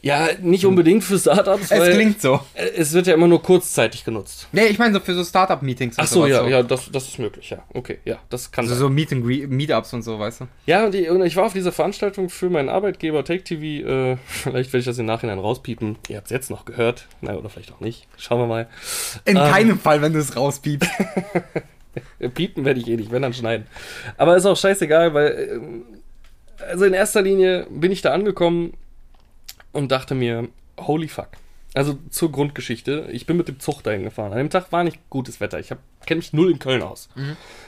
[0.00, 2.40] Ja, nicht unbedingt für Startups, Es klingt so.
[2.54, 4.46] äh, es wird ja immer nur kurzzeitig genutzt.
[4.52, 7.50] Nee, ich meine so für so Startup-Meetings Ach so, ja, ja, das, das ist möglich,
[7.50, 7.64] ja.
[7.74, 8.80] Okay, ja, das kann Also sein.
[8.80, 10.48] so Meet Meetups und so, weißt du?
[10.66, 13.88] Ja, und, die, und ich war auf dieser Veranstaltung für meinen Arbeitgeber Take TV.
[13.88, 15.96] Äh, vielleicht werde ich das im Nachhinein rauspiepen.
[16.08, 17.06] Ihr habt es jetzt noch gehört.
[17.20, 18.06] Na, oder vielleicht auch nicht.
[18.16, 18.68] Schauen wir mal.
[19.24, 19.42] In Ähm.
[19.50, 20.88] keinem Fall, wenn du es rauspiepst.
[22.34, 23.66] Piepen werde ich eh nicht, wenn dann schneiden.
[24.16, 25.48] Aber ist auch scheißegal, weil.
[25.54, 25.82] ähm,
[26.70, 28.74] Also in erster Linie bin ich da angekommen
[29.72, 31.28] und dachte mir, holy fuck.
[31.74, 33.08] Also zur Grundgeschichte.
[33.12, 34.32] Ich bin mit dem Zug dahin gefahren.
[34.32, 35.60] An dem Tag war nicht gutes Wetter.
[35.60, 35.68] Ich
[36.06, 37.10] kenne mich null in Köln aus.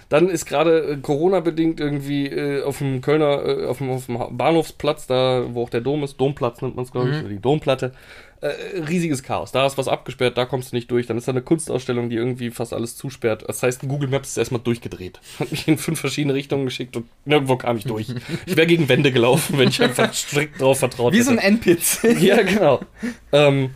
[0.08, 4.36] Dann ist gerade äh, Corona-bedingt irgendwie äh, auf dem Kölner, äh, auf, dem, auf dem
[4.36, 7.40] Bahnhofsplatz, da wo auch der Dom ist, Domplatz nennt man es, glaube ich, oder die
[7.40, 7.92] Domplatte,
[8.42, 9.53] äh, riesiges Chaos.
[9.53, 11.07] Da ist was abgesperrt, da kommst du nicht durch.
[11.07, 13.44] Dann ist da eine Kunstausstellung, die irgendwie fast alles zusperrt.
[13.46, 15.20] Das heißt, Google Maps ist erstmal durchgedreht.
[15.38, 18.09] Hat mich in fünf verschiedene Richtungen geschickt und nirgendwo kam ich durch.
[18.46, 21.26] Ich wäre gegen Wände gelaufen, wenn ich einfach strikt drauf vertraut Wie hätte.
[21.26, 22.20] so ein NPC.
[22.20, 22.81] Ja, genau.
[23.33, 23.74] ähm,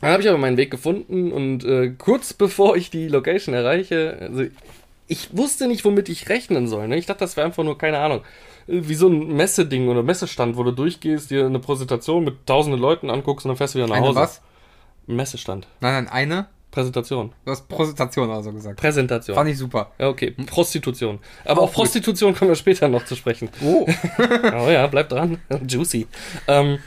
[0.00, 4.16] dann habe ich aber meinen Weg gefunden und äh, kurz bevor ich die Location erreiche,
[4.20, 4.44] also
[5.08, 6.88] ich wusste nicht, womit ich rechnen soll.
[6.88, 6.96] Ne?
[6.96, 8.22] Ich dachte, das wäre einfach nur, keine Ahnung,
[8.70, 13.10] wie so ein Messeding oder Messestand, wo du durchgehst, dir eine Präsentation mit tausenden Leuten
[13.10, 14.18] anguckst und dann fährst du wieder nach Eine Hause.
[14.20, 14.40] was?
[15.08, 15.66] Ein Messestand.
[15.80, 16.46] Nein, nein, eine.
[16.70, 17.32] Präsentation.
[17.44, 18.78] Du hast Präsentation also gesagt.
[18.78, 19.34] Präsentation.
[19.34, 19.90] Fand ich super.
[19.98, 20.30] ja, okay.
[20.46, 21.18] Prostitution.
[21.44, 23.48] Aber Auch auf Prostitution kommen wir später noch zu sprechen.
[23.60, 23.86] Oh.
[24.18, 25.38] Oh ja, bleib dran.
[25.66, 26.06] Juicy.
[26.46, 26.78] Ähm,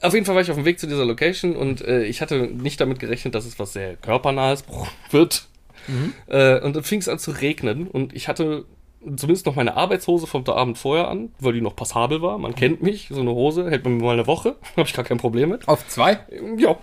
[0.00, 2.46] auf jeden Fall war ich auf dem Weg zu dieser Location und äh, ich hatte
[2.46, 4.64] nicht damit gerechnet, dass es was sehr körpernahes
[5.10, 5.48] wird.
[6.28, 8.64] Äh, und dann fing es an zu regnen und ich hatte
[9.16, 12.38] zumindest noch meine Arbeitshose vom Abend vorher an, weil die noch passabel war.
[12.38, 15.04] Man kennt mich, so eine Hose hält man mir mal eine Woche, habe ich gar
[15.04, 15.66] kein Problem mit.
[15.68, 16.20] Auf zwei?
[16.56, 16.78] Ja.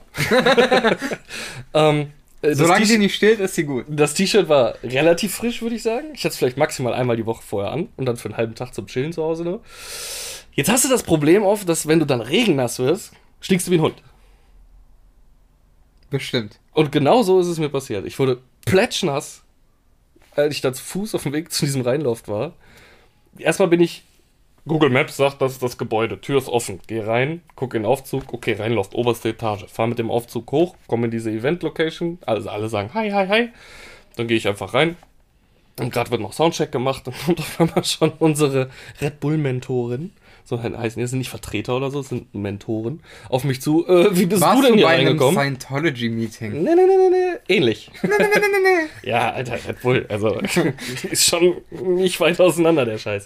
[1.73, 3.85] ähm, äh, Solange die nicht steht, ist sie gut.
[3.87, 6.07] das T-Shirt war relativ frisch, würde ich sagen.
[6.13, 8.55] Ich hatte es vielleicht maximal einmal die Woche vorher an und dann für einen halben
[8.55, 9.43] Tag zum Chillen zu Hause.
[9.43, 9.59] Ne?
[10.53, 13.75] Jetzt hast du das Problem oft, dass wenn du dann regennass wirst, stinkst du wie
[13.75, 13.95] ein Hund.
[16.09, 16.59] Bestimmt.
[16.73, 18.05] Und genau so ist es mir passiert.
[18.05, 19.43] Ich wurde plätschnass,
[20.35, 22.53] als ich da zu Fuß auf dem Weg zu diesem Rheinloft war.
[23.37, 24.03] Erstmal bin ich
[24.67, 26.21] Google Maps sagt, das ist das Gebäude.
[26.21, 26.79] Tür ist offen.
[26.87, 28.33] Geh rein, guck in den Aufzug.
[28.33, 29.65] Okay, reinläuft, oberste Etage.
[29.67, 32.19] Fahr mit dem Aufzug hoch, komme in diese Event-Location.
[32.25, 33.49] Also alle sagen Hi, hi, hi.
[34.15, 34.95] Dann gehe ich einfach rein.
[35.79, 37.03] Und gerade wird noch Soundcheck gemacht.
[37.07, 38.69] Dann kommt auf einmal schon unsere
[39.01, 40.11] Red Bull-Mentorin.
[40.43, 43.01] So heißen die, das sind nicht Vertreter oder so, das sind Mentoren.
[43.29, 43.87] Auf mich zu.
[43.87, 45.39] Äh, wie bist Warst du denn du hier bei einem reingekommen?
[45.39, 46.63] Scientology-Meeting?
[46.63, 47.55] Nee, nee, nee, nee, nee.
[47.55, 47.91] Ähnlich.
[49.03, 50.05] ja, Alter, Red Bull.
[50.09, 50.39] Also,
[51.11, 53.25] ist schon nicht weit auseinander, der Scheiß.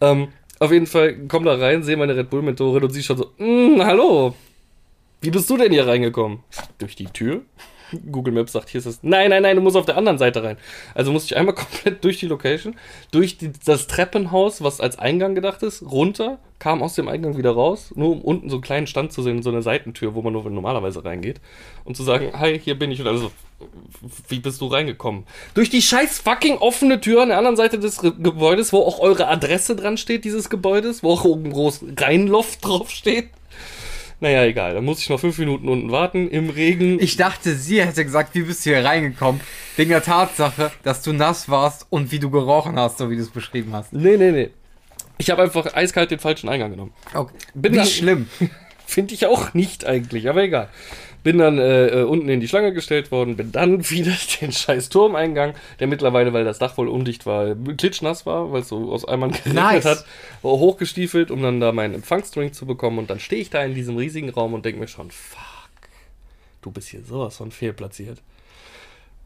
[0.00, 3.30] Ähm, auf jeden Fall, komm da rein, sehe meine Red Bull-Mentorin und sie schon so,
[3.38, 4.34] "Mm, hallo.
[5.20, 6.40] Wie bist du denn hier reingekommen?
[6.78, 7.42] Durch die Tür?
[8.10, 8.98] Google Maps sagt, hier ist es.
[9.02, 10.56] Nein, nein, nein, du musst auf der anderen Seite rein.
[10.94, 12.74] Also musste ich einmal komplett durch die Location,
[13.10, 17.50] durch die, das Treppenhaus, was als Eingang gedacht ist, runter, kam aus dem Eingang wieder
[17.52, 20.32] raus, nur um unten so einen kleinen Stand zu sehen, so eine Seitentür, wo man
[20.32, 21.40] nur normalerweise reingeht.
[21.84, 23.00] Und zu sagen, hi, hier bin ich.
[23.00, 23.30] Und also,
[24.28, 25.24] wie bist du reingekommen?
[25.54, 28.98] Durch die scheiß fucking offene Tür an der anderen Seite des Re- Gebäudes, wo auch
[29.00, 33.28] eure Adresse dran steht, dieses Gebäudes, wo auch oben groß Rheinloft drauf steht.
[34.20, 34.74] Naja, egal.
[34.74, 36.98] Dann muss ich noch fünf Minuten unten warten, im Regen.
[37.00, 39.40] Ich dachte, sie hätte gesagt, wie bist du hier reingekommen?
[39.76, 43.22] Wegen der Tatsache, dass du nass warst und wie du gerochen hast, so wie du
[43.22, 43.92] es beschrieben hast.
[43.92, 44.50] Nee, nee, nee.
[45.18, 46.92] Ich habe einfach eiskalt den falschen Eingang genommen.
[47.14, 47.34] Okay.
[47.54, 48.28] Bin dann- schlimm.
[48.88, 50.68] Finde ich auch nicht eigentlich, aber egal.
[51.26, 54.90] Bin dann äh, äh, unten in die Schlange gestellt worden, bin dann wieder den scheiß
[54.90, 59.04] Turmeingang, der mittlerweile, weil das Dach wohl undicht war, klitschnass war, weil es so aus
[59.08, 59.84] Eimern geregnet Nice.
[59.86, 60.04] hat,
[60.42, 63.00] war hochgestiefelt, um dann da meinen Empfangsdrink zu bekommen.
[63.00, 65.40] Und dann stehe ich da in diesem riesigen Raum und denke mir schon, fuck,
[66.62, 68.22] du bist hier sowas von fehlplatziert.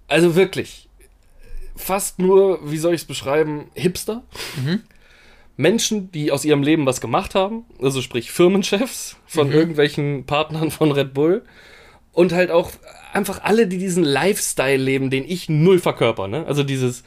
[0.09, 0.89] Also wirklich,
[1.77, 4.23] fast nur, wie soll ich es beschreiben, Hipster.
[5.59, 10.93] Menschen, die aus ihrem Leben was gemacht haben, also sprich Firmenchefs von irgendwelchen Partnern von
[10.93, 11.43] Red Bull
[12.13, 12.71] und halt auch
[13.13, 16.45] einfach alle, die diesen Lifestyle leben, den ich null verkörper, ne?
[16.47, 17.03] Also dieses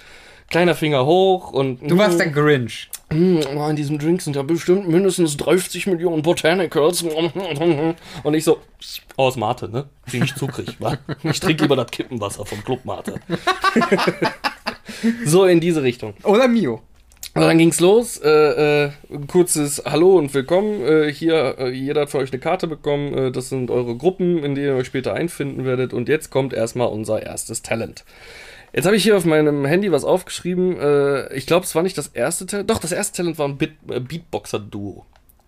[0.50, 2.90] kleiner Finger hoch und Du warst der Grinch.
[3.12, 7.04] Mm, oh, in diesem Drink sind ja bestimmt mindestens 30 Millionen Botanicals.
[7.04, 8.60] Und ich so,
[9.18, 9.86] aus Mate, ne?
[10.12, 10.98] Die ich zukrieg, wa?
[11.24, 13.20] Ich trinke lieber das Kippenwasser vom Club Mate.
[15.26, 16.14] so in diese Richtung.
[16.24, 16.82] Oder Mio.
[17.36, 18.18] Aber dann ging's los.
[18.18, 20.86] Äh, äh, ein kurzes Hallo und Willkommen.
[20.86, 23.14] Äh, hier, äh, jeder hat für euch eine Karte bekommen.
[23.14, 25.94] Äh, das sind eure Gruppen, in denen ihr euch später einfinden werdet.
[25.94, 28.06] Und jetzt kommt erstmal unser erstes Talent.
[28.72, 30.80] Jetzt habe ich hier auf meinem Handy was aufgeschrieben.
[30.80, 32.70] Äh, ich glaube, es war nicht das erste Talent.
[32.70, 35.06] Doch, das erste Talent war ein Beat, äh, Beatboxer-Duo.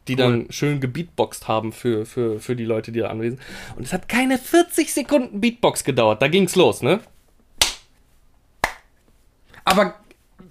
[0.08, 3.78] Die dann schön gebeatboxt haben für, für, für die Leute, die da anwesend sind.
[3.78, 6.22] Und es hat keine 40 Sekunden Beatbox gedauert.
[6.22, 7.00] Da ging's los, ne?
[9.64, 9.96] Aber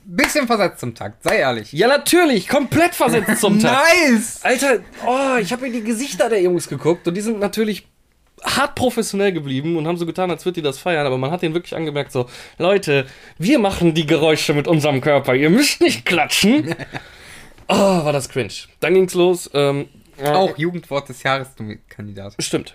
[0.04, 1.72] bisschen versetzt zum Takt, sei ehrlich.
[1.72, 2.48] Ja, natürlich.
[2.48, 3.84] Komplett versetzt zum Tag.
[4.08, 4.40] Nice!
[4.42, 7.86] Alter, oh, ich habe mir die Gesichter der Jungs geguckt und die sind natürlich
[8.42, 11.42] hart professionell geblieben und haben so getan, als würde die das feiern, aber man hat
[11.42, 13.06] denen wirklich angemerkt, so, Leute,
[13.38, 16.74] wir machen die Geräusche mit unserem Körper, ihr müsst nicht klatschen.
[17.66, 18.52] Oh, war das cringe.
[18.80, 19.48] Dann ging's los.
[19.54, 19.88] Ähm,
[20.18, 22.34] äh, Auch Jugendwort des Jahres, du Kandidat.
[22.38, 22.74] Stimmt.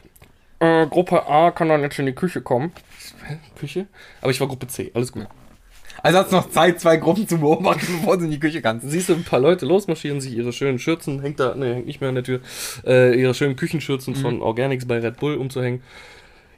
[0.60, 2.72] Äh, Gruppe A kann dann jetzt in die Küche kommen.
[3.60, 3.86] Küche?
[4.20, 5.28] Aber ich war Gruppe C, alles gut.
[6.04, 8.90] Also hast noch Zeit, zwei Gruppen zu beobachten, bevor du in die Küche kannst.
[8.90, 12.02] Siehst du ein paar Leute losmarschieren, sich ihre schönen Schürzen, hängt da, ne, hängt nicht
[12.02, 12.40] mehr an der Tür,
[12.86, 15.82] äh, ihre schönen Küchenschürzen von Organics bei Red Bull umzuhängen.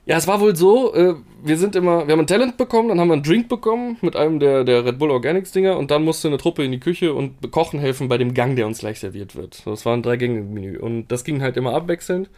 [0.06, 3.00] Ja, es war wohl so, äh, wir sind immer, wir haben ein Talent bekommen, dann
[3.00, 6.04] haben wir einen Drink bekommen mit einem der, der Red Bull Organics Dinger und dann
[6.04, 9.00] musste eine Truppe in die Küche und kochen helfen bei dem Gang, der uns gleich
[9.00, 9.62] serviert wird.
[9.66, 12.32] Das war ein Drei-Gänge-Menü und das ging halt immer abwechselnd.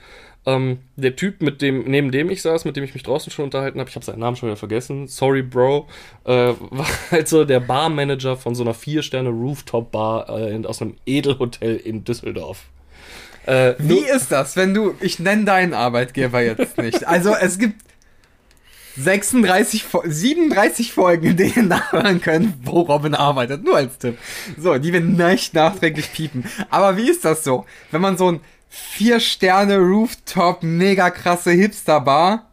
[0.45, 3.45] Ähm, der Typ, mit dem, neben dem ich saß, mit dem ich mich draußen schon
[3.45, 5.87] unterhalten habe, ich habe seinen Namen schon wieder vergessen, sorry Bro,
[6.25, 6.29] äh,
[6.69, 12.03] war halt so der Barmanager von so einer Vier-Sterne-Rooftop-Bar äh, in- aus einem Edelhotel in
[12.03, 12.63] Düsseldorf.
[13.45, 17.05] Äh, Wie ist das, wenn du, ich nenne deinen Arbeitgeber jetzt nicht.
[17.07, 17.75] Also es gibt
[18.97, 23.63] 36, Fo- 37 Folgen, in denen nachhören können, wo Robin arbeitet.
[23.63, 24.17] Nur als Tipp.
[24.57, 26.45] So, die wir nicht nachträglich piepen.
[26.69, 28.39] Aber wie ist das so, wenn man so ein
[28.97, 32.49] 4-Sterne-Rooftop, mega krasse Hipster-Bar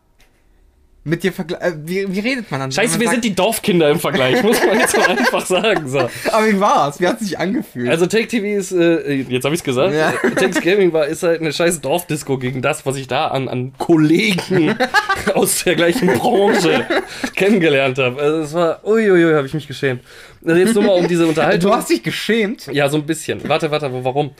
[1.03, 1.63] mit dir vergleicht?
[1.63, 2.73] Äh, wie, wie redet man dann?
[2.73, 5.89] Scheiße, Wenn wir man sind die Dorfkinder im Vergleich, muss man jetzt mal einfach sagen.
[5.89, 5.99] So.
[6.01, 7.01] sagt, Aber wie war's?
[7.01, 7.89] Wie hat es sich angefühlt?
[7.89, 10.13] Also Take TV ist, äh, jetzt habe ich es gesagt, Ja.
[10.37, 13.73] Takes Gaming war, ist halt eine scheiß Dorfdisco gegen das, was ich da an, an
[13.79, 14.77] Kollegen
[15.35, 16.87] aus der gleichen Branche
[17.35, 18.21] kennengelernt habe.
[18.21, 20.03] Also es war, uiuiui, habe ich mich geschämt.
[20.45, 21.71] Also jetzt nur mal um diese Unterhaltung.
[21.71, 22.67] du hast dich geschämt.
[22.73, 23.47] Ja, so ein bisschen.
[23.49, 24.33] Warte, warte, warum?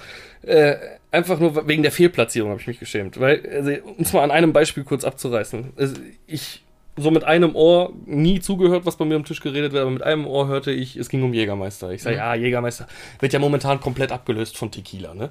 [0.43, 0.77] Äh,
[1.11, 3.21] einfach nur wegen der Fehlplatzierung habe ich mich geschämt.
[3.21, 5.73] Weil, also, um es mal an einem Beispiel kurz abzureißen.
[5.77, 6.63] Also, ich
[7.01, 10.03] so mit einem Ohr nie zugehört, was bei mir am Tisch geredet wird, aber mit
[10.03, 11.91] einem Ohr hörte ich, es ging um Jägermeister.
[11.93, 12.87] Ich sage, ja, Jägermeister
[13.19, 15.31] wird ja momentan komplett abgelöst von Tequila, ne?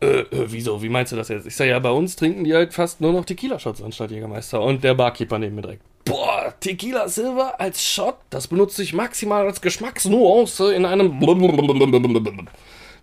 [0.00, 0.82] Äh, äh, wieso?
[0.82, 1.46] Wie meinst du das jetzt?
[1.46, 4.60] Ich sage, ja, bei uns trinken die halt fast nur noch Tequila-Shots anstatt Jägermeister.
[4.60, 5.82] Und der Barkeeper neben mir direkt.
[6.04, 11.18] Boah, Tequila Silver als Shot, das benutze ich maximal als Geschmacksnuance in einem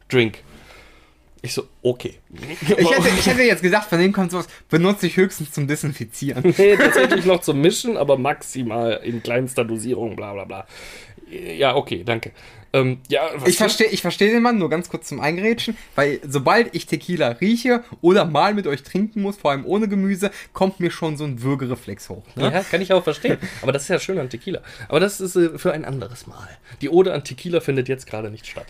[0.08, 0.44] Drink.
[1.44, 2.20] Ich so, okay.
[2.60, 6.54] Ich hätte, ich hätte jetzt gesagt, von dem kommt sowas, benutze ich höchstens zum Desinfizieren.
[6.58, 10.68] Nee, tatsächlich noch zum Mischen, aber maximal in kleinster Dosierung, bla bla bla.
[11.32, 12.32] Ja, okay, danke.
[12.74, 16.20] Ähm, ja, was Ich verstehe ich versteh den Mann, nur ganz kurz zum Eingerätschen, weil
[16.28, 20.80] sobald ich Tequila rieche oder mal mit euch trinken muss, vor allem ohne Gemüse, kommt
[20.80, 22.24] mir schon so ein Würgereflex hoch.
[22.36, 22.52] Ne?
[22.52, 23.38] Ja, kann ich auch verstehen.
[23.62, 24.62] Aber das ist ja schön an Tequila.
[24.88, 26.48] Aber das ist äh, für ein anderes Mal.
[26.82, 28.68] Die Ode an Tequila findet jetzt gerade nicht statt.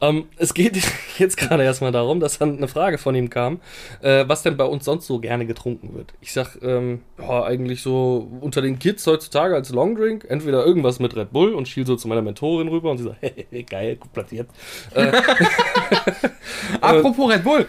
[0.00, 0.78] Ähm, es geht
[1.18, 3.60] jetzt gerade erstmal darum, dass dann eine Frage von ihm kam,
[4.02, 6.14] äh, was denn bei uns sonst so gerne getrunken wird.
[6.20, 11.14] Ich sag, ähm, ja, eigentlich so unter den Kids heutzutage als Longdrink, entweder irgendwas mit
[11.16, 13.18] Red Bull und schiel so zu meiner Mentorin rüber und sie sagt,
[13.70, 14.48] geil, gut platziert.
[14.94, 15.12] Äh,
[16.80, 17.66] Apropos Red Bull,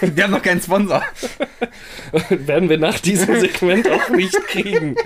[0.00, 1.02] wir haben noch keinen Sponsor.
[2.30, 4.96] werden wir nach diesem Segment auch nicht kriegen.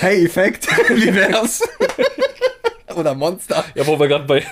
[0.00, 1.62] Hey, Effekt, wie wär's?
[2.94, 3.64] oder Monster.
[3.74, 4.42] Ja, wo wir gerade bei.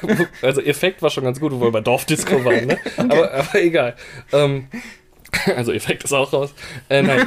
[0.42, 2.78] Also, Effekt war schon ganz gut, wo wir bei Dorfdisco waren, ne?
[2.98, 3.94] Aber, aber egal.
[4.32, 4.68] Ähm,
[5.56, 6.52] also, Effekt ist auch raus.
[6.88, 7.26] Äh, nein.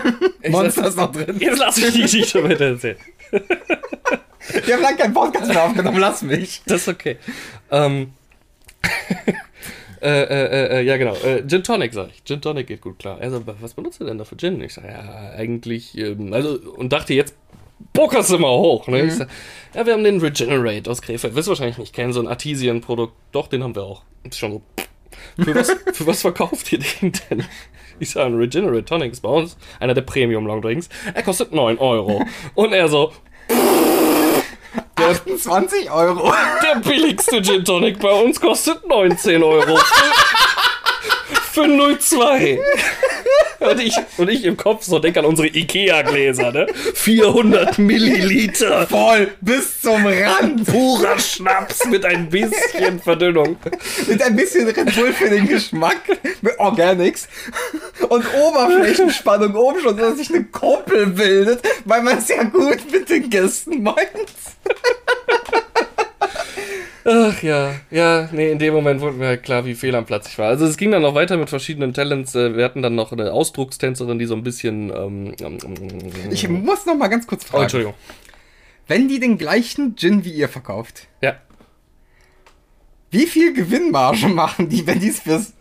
[0.50, 1.38] Monster lass- ist noch drin.
[1.40, 2.98] Jetzt lass ich die Geschichte weiter erzählen.
[4.66, 6.62] Wir haben lange keinen Podcast mehr aufgenommen, lass mich.
[6.66, 7.18] Das ist okay.
[7.72, 8.14] Ähm.
[10.00, 11.16] Äh, äh, äh, ja, genau.
[11.16, 12.24] Äh, Gin Tonic, sag ich.
[12.24, 13.18] Gin Tonic geht gut klar.
[13.20, 14.62] Also, was benutzt du denn da für Gin?
[14.62, 17.36] Ich sag, ja, eigentlich, ähm, also, und dachte jetzt,
[17.94, 18.88] Pokerst immer hoch.
[18.88, 19.04] Ne?
[19.04, 19.28] Ich sag,
[19.74, 21.36] ja, wir haben den Regenerate aus Krefeld.
[21.36, 23.14] Wirst du wahrscheinlich nicht kennen, so ein Artesian-Produkt.
[23.32, 24.04] Doch, den haben wir auch.
[24.24, 24.62] Ist schon so.
[25.44, 27.44] Für was, für was verkauft ihr den denn?
[28.00, 30.90] Ich sage, ein Regenerate Tonic ist bei uns einer der Premium Longdrinks.
[31.14, 32.24] Er kostet 9 Euro.
[32.54, 33.12] Und er so,
[34.98, 36.34] 28 Euro.
[36.64, 39.78] der billigste Gin Tonic bei uns kostet 19 Euro.
[41.52, 42.60] Für 0,2.
[43.60, 46.68] Und ich, und ich im Kopf so denke an unsere Ikea-Gläser, ne?
[46.94, 48.88] 400 Milliliter.
[48.88, 50.66] Voll bis zum Rand.
[50.66, 53.58] Purer Schnaps mit ein bisschen Verdünnung.
[54.08, 56.02] Mit ein bisschen Red Bull für den Geschmack.
[56.42, 57.28] Mit Organics.
[58.10, 63.10] Und Oberflächenspannung oben schon, dass sich eine Kuppel bildet, weil man es ja gut mit
[63.10, 63.98] den Gästen meint.
[67.10, 70.28] Ach ja, ja, nee, in dem Moment wurde mir halt klar, wie fehl am Platz
[70.28, 70.48] ich war.
[70.50, 72.36] Also es ging dann noch weiter mit verschiedenen Talents.
[72.36, 74.90] Äh, Wir hatten dann noch eine Ausdruckstänzerin, die so ein bisschen.
[74.90, 77.64] Ähm, ähm, Ich muss noch mal ganz kurz oh, fragen.
[77.64, 77.94] Entschuldigung.
[78.88, 81.36] Wenn die den gleichen Gin wie ihr verkauft, Ja.
[83.10, 85.54] wie viel Gewinnmarge machen die, wenn die es fürs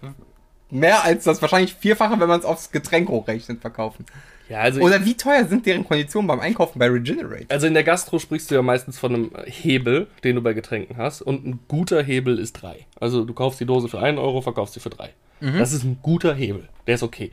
[0.71, 4.05] mehr als das wahrscheinlich vierfache, wenn man es aufs Getränk hochrechnet, verkaufen?
[4.49, 7.47] Ja, also Oder wie teuer sind deren Konditionen beim Einkaufen bei Regenerate?
[7.49, 10.97] Also in der Gastro sprichst du ja meistens von einem Hebel, den du bei Getränken
[10.97, 11.23] hast.
[11.23, 12.87] Und ein guter Hebel ist 3.
[13.01, 15.11] Also du kaufst die Dose für 1 Euro, verkaufst sie für 3.
[15.41, 16.69] Das ist ein guter Hebel.
[16.87, 17.31] Der ist okay.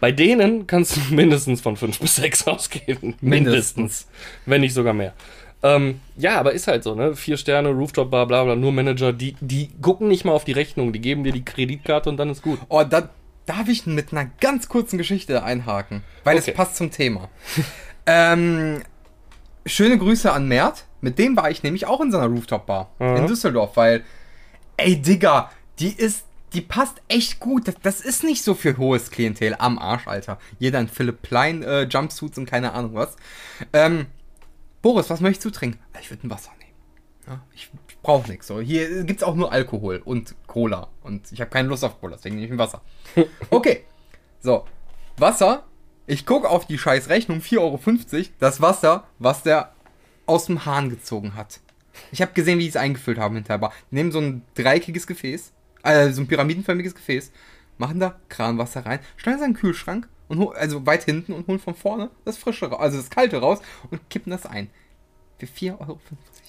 [0.00, 3.14] Bei denen kannst du mindestens von 5 bis 6 ausgeben.
[3.20, 4.06] Mindestens.
[4.44, 5.14] Wenn nicht sogar mehr.
[5.62, 7.16] Ähm, ja, aber ist halt so, ne?
[7.16, 10.52] Vier Sterne, Rooftop, bla bla bla, nur Manager, die, die gucken nicht mal auf die
[10.52, 12.60] Rechnung, die geben dir die Kreditkarte und dann ist gut.
[12.68, 13.08] Oh, da
[13.48, 16.50] darf ich mit einer ganz kurzen Geschichte einhaken, weil Okay.
[16.50, 17.28] es passt zum Thema.
[18.06, 18.82] ähm,
[19.66, 20.84] schöne Grüße an Mert.
[21.00, 23.16] Mit dem war ich nämlich auch in seiner Rooftop-Bar Mhm.
[23.16, 24.04] in Düsseldorf, weil,
[24.76, 27.68] ey, Digga, die ist, die passt echt gut.
[27.68, 30.38] Das, das ist nicht so für hohes Klientel am Arsch, Alter.
[30.58, 33.16] Jeder in Philipp Plein äh, Jumpsuits und keine Ahnung was.
[33.72, 34.06] Ähm,
[34.82, 35.78] Boris, was möchtest du trinken?
[36.00, 36.72] Ich würde ein Wasser nehmen.
[37.26, 38.46] Ja, ich ich brauche nichts.
[38.46, 38.60] So.
[38.60, 40.88] Hier gibt's auch nur Alkohol und Cola.
[41.02, 42.80] Und ich habe keine Lust auf Cola, deswegen nehme ich ein Wasser.
[43.50, 43.84] Okay.
[44.40, 44.64] So.
[45.16, 45.64] Wasser.
[46.06, 48.26] Ich gucke auf die scheiß Rechnung, 4,50 Euro.
[48.38, 49.72] Das Wasser, was der
[50.26, 51.60] aus dem Hahn gezogen hat.
[52.12, 53.70] Ich habe gesehen, wie die es eingefüllt haben hinterher.
[53.90, 57.32] Die nehmen so ein dreieckiges Gefäß, äh, so ein pyramidenförmiges Gefäß,
[57.76, 61.46] machen da Kranwasser rein, stellen es in den Kühlschrank und hol- also weit hinten und
[61.48, 64.70] holen von vorne das frische, also das kalte raus und kippen das ein.
[65.38, 65.98] Für 4,50 Euro.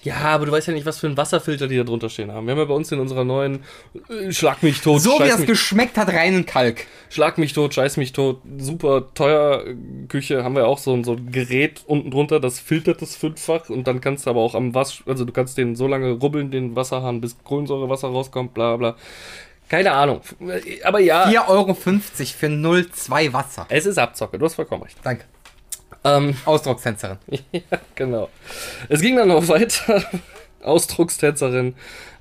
[0.01, 2.47] Ja, aber du weißt ja nicht, was für ein Wasserfilter die da drunter stehen haben.
[2.47, 3.65] Wir haben ja bei uns in unserer neuen
[4.09, 6.87] äh, Schlag mich tot, So wie das mich geschmeckt hat, reinen Kalk.
[7.09, 9.75] Schlag mich tot, scheiß mich tot, super teuer äh,
[10.07, 13.69] Küche, haben wir auch so, ein- so ein Gerät unten drunter, das filtert das fünffach
[13.69, 16.49] und dann kannst du aber auch am Wasch, also du kannst den so lange rubbeln,
[16.49, 18.95] den Wasserhahn, bis Kohlensäurewasser rauskommt, bla bla.
[19.67, 20.21] Keine Ahnung.
[20.83, 21.89] Aber ja, 4,50 Euro für
[22.47, 23.65] 0,2 Wasser.
[23.69, 24.97] es ist Abzocke, du hast vollkommen recht.
[25.03, 25.25] Danke.
[26.03, 27.17] Ähm, Ausdruckstänzerin.
[27.51, 27.61] ja,
[27.95, 28.29] genau.
[28.87, 30.03] Es ging dann noch weiter.
[30.63, 31.75] Ausdruckstänzerin.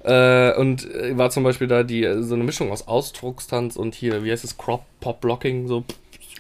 [0.05, 3.95] Äh, und äh, war zum Beispiel da die, äh, so eine Mischung aus Ausdruckstanz und
[3.95, 5.85] hier, wie heißt es, Crop, Pop Blocking, so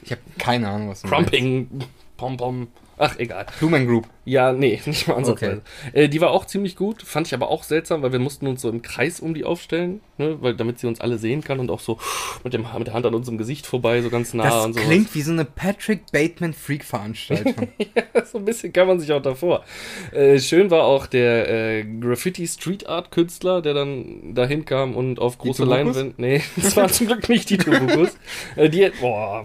[0.02, 1.30] Ich habe keine Ahnung, was du meinst.
[1.30, 1.68] Crumping,
[2.16, 2.68] Pom-Pom.
[2.98, 3.46] Ach, egal.
[3.58, 4.06] Blumen Group.
[4.24, 5.62] Ja, nee, nicht mal ansatzweise.
[5.92, 8.60] Äh, die war auch ziemlich gut, fand ich aber auch seltsam, weil wir mussten uns
[8.60, 11.70] so im Kreis um die aufstellen, ne, weil, damit sie uns alle sehen kann und
[11.70, 11.98] auch so
[12.44, 14.80] mit, dem, mit der Hand an unserem Gesicht vorbei, so ganz nah Das und so.
[14.80, 17.68] klingt wie so eine Patrick Bateman Freak Veranstaltung.
[17.78, 19.64] ja, so ein bisschen kann man sich auch davor.
[20.12, 25.18] Äh, schön war auch der äh, Graffiti Street Art Künstler, der dann dahin kam und
[25.20, 25.64] auf große?
[25.64, 26.14] Leinwände.
[26.16, 28.16] Nee, das war zum Glück nicht die Tubukus.
[28.56, 29.44] äh, die, boah,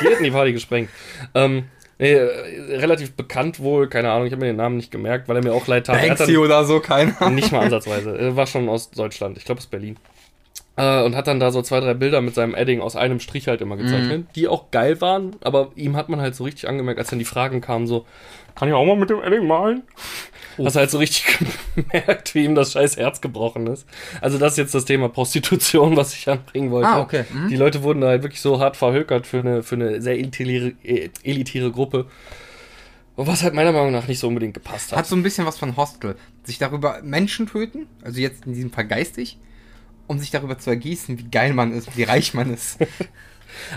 [0.00, 0.88] die hätten die Party gesprengt.
[1.34, 1.64] Ähm,
[2.02, 5.36] nee, äh, relativ bekannt wohl, keine Ahnung, ich habe mir den Namen nicht gemerkt, weil
[5.36, 6.00] er mir auch leid tat.
[6.00, 7.36] Hat Banksy oder so, keine Ahnung.
[7.36, 8.18] nicht mal ansatzweise.
[8.18, 9.96] Er war schon aus Deutschland, ich glaube aus Berlin.
[10.76, 13.46] Äh, und hat dann da so zwei, drei Bilder mit seinem Edding aus einem Strich
[13.46, 16.98] halt immer gezeichnet, die auch geil waren, aber ihm hat man halt so richtig angemerkt,
[16.98, 18.04] als dann die Fragen kamen, so,
[18.54, 19.82] kann ich auch mal mit dem Edding malen?
[20.58, 21.38] Hast du halt so richtig
[21.74, 23.86] gemerkt, wie ihm das scheiß Herz gebrochen ist.
[24.20, 26.88] Also das ist jetzt das Thema Prostitution, was ich anbringen wollte.
[26.88, 27.24] Ah, okay.
[27.32, 27.48] Mhm.
[27.48, 30.72] Die Leute wurden da halt wirklich so hart verhökert für eine, für eine sehr elitäre,
[30.82, 32.06] äh, elitäre Gruppe.
[33.14, 34.98] Und was halt meiner Meinung nach nicht so unbedingt gepasst hat.
[34.98, 36.16] Hat so ein bisschen was von Hostel.
[36.44, 39.38] Sich darüber Menschen töten, also jetzt in diesem Fall geistig,
[40.06, 42.78] um sich darüber zu ergießen, wie geil man ist, wie reich man ist.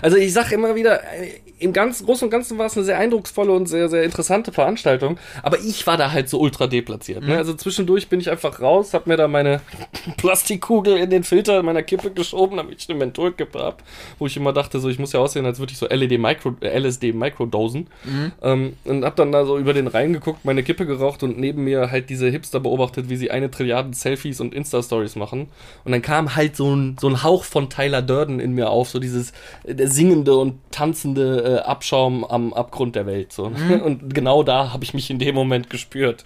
[0.02, 1.00] Also ich sag immer wieder,
[1.58, 5.18] im ganz Großen und Ganzen war es eine sehr eindrucksvolle und sehr, sehr interessante Veranstaltung,
[5.42, 7.24] aber ich war da halt so ultra deplatziert.
[7.24, 7.36] Ne?
[7.36, 9.60] Also zwischendurch bin ich einfach raus, hab mir da meine
[10.18, 13.82] Plastikkugel in den Filter meiner Kippe geschoben, damit ich eine Mentholkippe hab,
[14.18, 16.54] wo ich immer dachte, so ich muss ja aussehen, als würde ich so LED Micro,
[16.60, 17.86] äh, LSD Microdosen.
[18.42, 21.64] Ähm, und hab dann da so über den Rhein geguckt, meine Kippe geraucht und neben
[21.64, 25.48] mir halt diese Hipster beobachtet, wie sie eine Trilliarden Selfies und Insta-Stories machen.
[25.84, 28.90] Und dann kam halt so ein, so ein Hauch von Tyler Durden in mir auf,
[28.90, 29.32] so dieses
[29.66, 33.32] der singende und tanzende äh, Abschaum am Abgrund der Welt.
[33.32, 33.44] So.
[33.84, 36.24] Und genau da habe ich mich in dem Moment gespürt.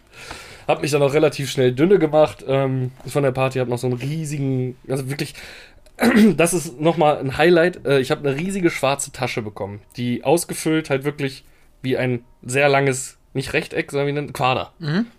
[0.68, 3.86] Hab mich dann auch relativ schnell dünne gemacht ähm, von der Party, hab noch so
[3.86, 5.34] einen riesigen, also wirklich,
[6.36, 7.86] das ist nochmal ein Highlight.
[7.86, 11.44] Äh, ich habe eine riesige schwarze Tasche bekommen, die ausgefüllt halt wirklich
[11.82, 14.72] wie ein sehr langes, nicht Rechteck, sondern wie ein Quader.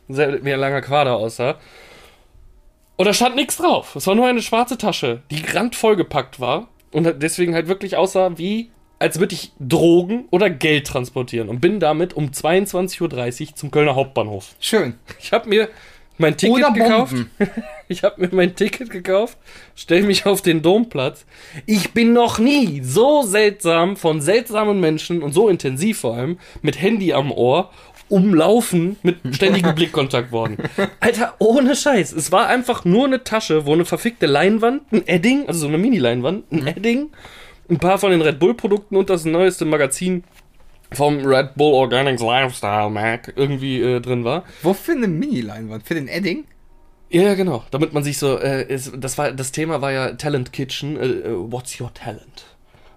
[0.09, 1.57] Sehr, wie ein langer Quader aussah.
[2.97, 3.95] Und da stand nichts drauf.
[3.95, 7.97] Es war nur eine schwarze Tasche, die randvoll gepackt war und halt deswegen halt wirklich
[7.97, 11.49] aussah wie, als würde ich Drogen oder Geld transportieren.
[11.49, 14.55] Und bin damit um 22.30 Uhr zum Kölner Hauptbahnhof.
[14.59, 14.95] Schön.
[15.19, 15.69] Ich habe mir
[16.21, 17.13] mein Ticket Oder gekauft.
[17.13, 17.31] Bomben.
[17.87, 19.37] Ich habe mir mein Ticket gekauft,
[19.75, 21.25] stell mich auf den Domplatz.
[21.65, 26.81] Ich bin noch nie so seltsam von seltsamen Menschen und so intensiv vor allem mit
[26.81, 27.69] Handy am Ohr
[28.11, 30.57] umlaufen mit ständigem Blickkontakt worden.
[30.99, 32.11] Alter, ohne Scheiß.
[32.11, 35.77] Es war einfach nur eine Tasche, wo eine verfickte Leinwand, ein Edding, also so eine
[35.77, 37.09] Mini-Leinwand, ein Edding,
[37.69, 40.23] ein paar von den Red Bull-Produkten und das neueste Magazin
[40.91, 44.43] vom Red Bull Organics Lifestyle Mag irgendwie äh, drin war.
[44.61, 45.87] Wofür eine Mini-Leinwand?
[45.87, 46.45] Für den Edding?
[47.09, 47.63] Ja, ja, genau.
[47.71, 51.05] Damit man sich so, äh, ist, das war, das Thema war ja Talent Kitchen, äh,
[51.05, 52.45] äh, What's your talent?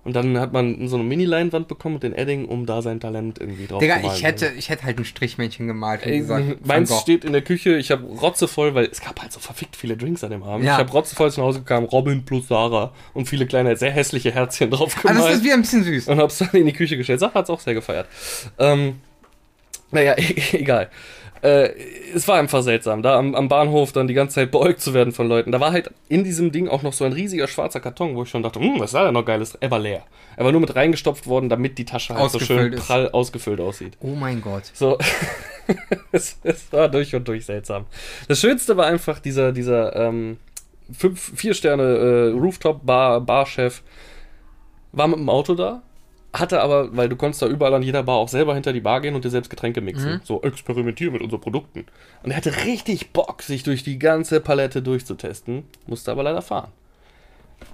[0.05, 3.39] Und dann hat man so eine Mini-Leinwand bekommen und den Edding, um da sein Talent
[3.41, 4.17] irgendwie drauf Digga, zu malen.
[4.17, 7.77] ich hätte, ich hätte halt ein Strichmännchen gemalt Ey, gesagt, meins steht in der Küche,
[7.77, 10.67] ich habe rotzevoll, weil es gab halt so verfickt viele Drinks an dem Abend.
[10.67, 10.73] Ja.
[10.75, 14.71] Ich habe rotzevoll nach Hause gekam, Robin plus Sarah und viele kleine, sehr hässliche Herzchen
[14.71, 15.25] drauf Also gemalt.
[15.31, 16.09] das ist wieder ein bisschen süß.
[16.09, 17.21] und hab's dann in die Küche gestellt.
[17.21, 18.07] Sarah hat's auch sehr gefeiert.
[18.59, 18.97] Ähm,
[19.91, 20.15] naja,
[20.53, 20.91] egal.
[21.45, 21.75] Äh,
[22.15, 25.13] es war einfach seltsam, da am, am Bahnhof dann die ganze Zeit beäugt zu werden
[25.13, 25.53] von Leuten.
[25.53, 28.31] Da war halt in diesem Ding auch noch so ein riesiger schwarzer Karton, wo ich
[28.31, 29.55] schon dachte, hm, was ist da denn noch geiles?
[29.57, 30.05] Er war leer.
[30.39, 32.87] Er war nur mit reingestopft worden, damit die Tasche halt so schön Ausgefüllt ist.
[32.87, 33.99] prall ausgefüllt aussieht.
[34.01, 34.71] Oh mein Gott.
[34.73, 34.97] So,
[36.13, 37.85] es, es war durch und durch seltsam.
[38.27, 40.39] Das Schönste war einfach dieser, dieser ähm,
[40.97, 43.83] fünf, vier Sterne äh, Rooftop-Bar, Barchef,
[44.93, 45.83] war mit dem Auto da,
[46.35, 49.01] hatte aber, weil du konntest da überall an jeder Bar auch selber hinter die Bar
[49.01, 50.21] gehen und dir selbst Getränke mixen.
[50.25, 51.87] So, experimentieren mit unseren Produkten.
[52.23, 56.73] Und er hatte richtig Bock, sich durch die ganze Palette durchzutesten, musste aber leider fahren.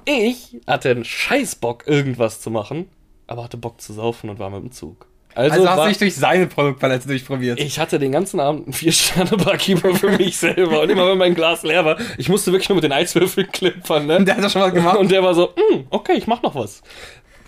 [0.05, 2.89] Ich hatte einen Scheißbock, irgendwas zu machen,
[3.27, 5.07] aber hatte Bock zu saufen und war mit dem Zug.
[5.35, 7.61] Also, hast war- du dich durch seine Produktpalette durchprobiert.
[7.61, 10.81] ich hatte den ganzen Abend einen Vier-Sterne-Barkeeper für mich selber.
[10.83, 14.07] Und immer wenn mein Glas leer war, ich musste wirklich nur mit den Eiswürfeln klimpern,
[14.07, 14.25] ne?
[14.25, 14.99] Der hat das schon mal gemacht.
[14.99, 16.83] Und der war so, "Hm, okay, ich mach noch was.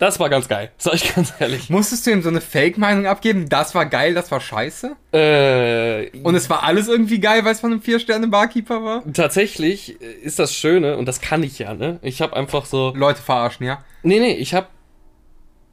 [0.03, 1.71] Das war ganz geil, sag ich ganz ehrlich.
[1.71, 3.49] Musstest du ihm so eine Fake-Meinung abgeben?
[3.49, 4.97] Das war geil, das war scheiße?
[5.13, 9.05] Äh, Und es war alles irgendwie geil, weil es von einem Vier-Sterne-Barkeeper war?
[9.13, 12.01] tatsächlich ist das Schöne, und das kann ich ja, ne?
[12.03, 13.85] Ich habe einfach so, Leute verarschen, ja?
[14.03, 14.67] nee, nee, ich habe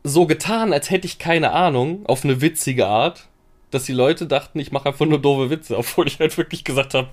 [0.04, 3.30] so getan, als hätte ich keine Ahnung, auf eine witzige Art,
[3.72, 6.94] dass die Leute dachten, ich mache einfach nur doofe Witze, obwohl ich halt wirklich gesagt
[6.94, 7.08] habe,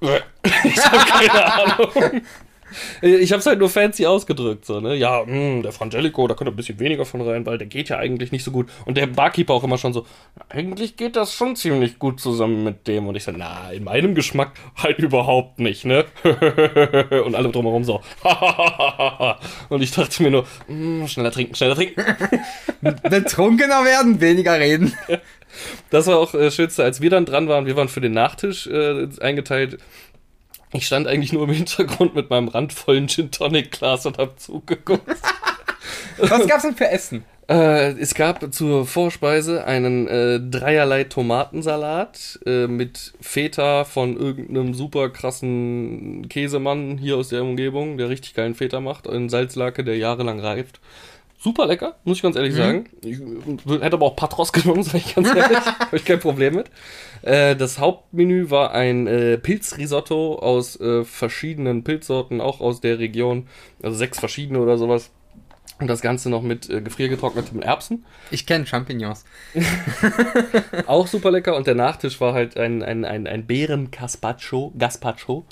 [0.64, 2.22] ich habe keine Ahnung.
[3.02, 4.94] Ich habe es halt nur fancy ausgedrückt, so, ne?
[4.94, 7.98] Ja, mh, der Frangelico, da könnte ein bisschen weniger von rein, weil der geht ja
[7.98, 8.68] eigentlich nicht so gut.
[8.84, 10.06] Und der Barkeeper auch immer schon so,
[10.48, 13.06] eigentlich geht das schon ziemlich gut zusammen mit dem.
[13.06, 16.04] Und ich so, na, in meinem Geschmack halt überhaupt nicht, ne?
[17.24, 18.00] Und alle drumherum so,
[19.68, 22.02] Und ich dachte mir nur, mh, schneller trinken, schneller trinken.
[23.02, 24.92] Betrunkener werden, weniger reden.
[25.90, 27.66] Das war auch äh, schönste, als wir dann dran waren.
[27.66, 29.78] Wir waren für den Nachtisch äh, eingeteilt.
[30.72, 35.06] Ich stand eigentlich nur im Hintergrund mit meinem randvollen Gin Tonic Glas und hab zugeguckt.
[36.18, 37.24] Was gab's denn für Essen?
[37.48, 45.08] Äh, es gab zur Vorspeise einen äh, dreierlei Tomatensalat äh, mit Feta von irgendeinem super
[45.08, 50.40] krassen Käsemann hier aus der Umgebung, der richtig geilen Feta macht, in Salzlake, der jahrelang
[50.40, 50.80] reift.
[51.40, 52.86] Super lecker, muss ich ganz ehrlich sagen.
[53.00, 55.58] Ich äh, hätte aber auch Patros genommen, sag ich ganz ehrlich.
[55.58, 56.70] Habe ich kein Problem mit.
[57.22, 63.46] Äh, das Hauptmenü war ein äh, Pilzrisotto aus äh, verschiedenen Pilzsorten, auch aus der Region.
[63.82, 65.10] Also sechs verschiedene oder sowas.
[65.80, 68.04] Und das Ganze noch mit äh, gefriergetrockneten Erbsen.
[68.32, 69.24] Ich kenne Champignons.
[70.88, 71.54] Auch super lecker.
[71.54, 75.46] Und der Nachtisch war halt ein, ein, ein, ein Beeren-Gazpacho Gazpacho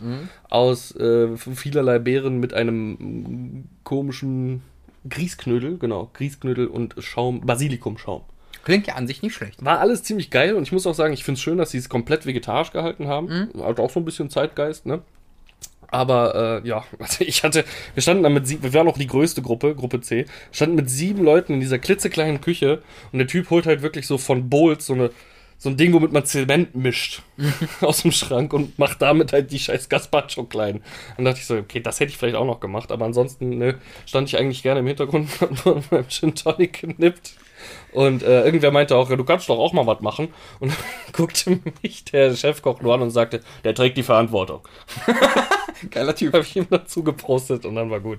[0.50, 4.62] aus äh, vielerlei Beeren mit einem mm, komischen
[5.08, 8.22] Grießknödel, genau, Grießknödel und Schaum, Basilikumschaum.
[8.64, 9.64] Klingt ja an sich nicht schlecht.
[9.64, 11.78] War alles ziemlich geil und ich muss auch sagen, ich finde es schön, dass sie
[11.78, 13.48] es komplett vegetarisch gehalten haben.
[13.62, 15.02] Hat auch so ein bisschen Zeitgeist, ne?
[15.88, 19.06] Aber äh, ja, also ich hatte, wir standen da mit sieben, wir waren auch die
[19.06, 22.82] größte Gruppe, Gruppe C, standen mit sieben Leuten in dieser klitzekleinen Küche
[23.12, 25.10] und der Typ holt halt wirklich so von Bowls so eine
[25.58, 27.22] so ein Ding, womit man Zement mischt
[27.80, 30.82] aus dem Schrank und macht damit halt die scheiß Gazpacho klein.
[31.16, 33.78] Dann dachte ich so, okay, das hätte ich vielleicht auch noch gemacht, aber ansonsten ne,
[34.04, 37.34] stand ich eigentlich gerne im Hintergrund und hab nur an meinem Gin Tonic genippt.
[37.92, 40.28] Und äh, irgendwer meinte auch, ja, du kannst doch auch mal was machen.
[40.60, 40.78] Und dann
[41.12, 44.60] guckte mich der Chefkoch nur an und sagte, der trägt die Verantwortung.
[45.90, 46.32] Geiler Typ.
[46.32, 48.18] Habe ich ihm dazu gepostet und dann war gut.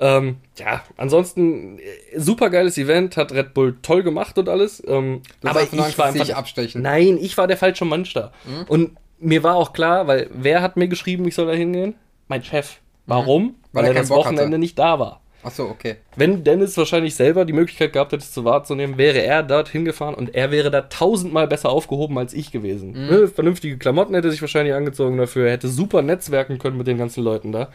[0.00, 1.82] Ähm, ja, ansonsten äh,
[2.18, 4.82] super geiles Event, hat Red Bull toll gemacht und alles.
[4.86, 6.82] Ähm, aber ich Angst, war einfach abstechen.
[6.82, 8.32] Nein, ich war der falsche Mensch da.
[8.68, 11.94] Und mir war auch klar, weil wer hat mir geschrieben, ich soll da hingehen?
[12.28, 12.78] Mein Chef.
[13.06, 13.54] Warum?
[13.72, 14.58] Weil Weil, er das Bock Wochenende hatte.
[14.58, 15.20] nicht da war.
[15.44, 15.96] Achso, okay.
[16.16, 20.14] Wenn Dennis wahrscheinlich selber die Möglichkeit gehabt hätte, es zu wahrzunehmen, wäre er dort hingefahren
[20.14, 22.92] und er wäre da tausendmal besser aufgehoben als ich gewesen.
[22.92, 23.28] Ne?
[23.28, 27.22] Vernünftige Klamotten hätte sich wahrscheinlich angezogen dafür, er hätte super netzwerken können mit den ganzen
[27.22, 27.68] Leuten da.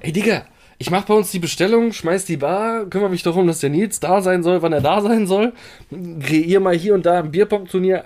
[0.00, 0.46] Ey, Digga,
[0.78, 3.98] ich mach bei uns die Bestellung, schmeiß die Bar, kümmere mich darum, dass der Nils
[3.98, 5.52] da sein soll, wann er da sein soll.
[6.20, 8.04] Kreier mal hier und da ein Bierpong-Turnier.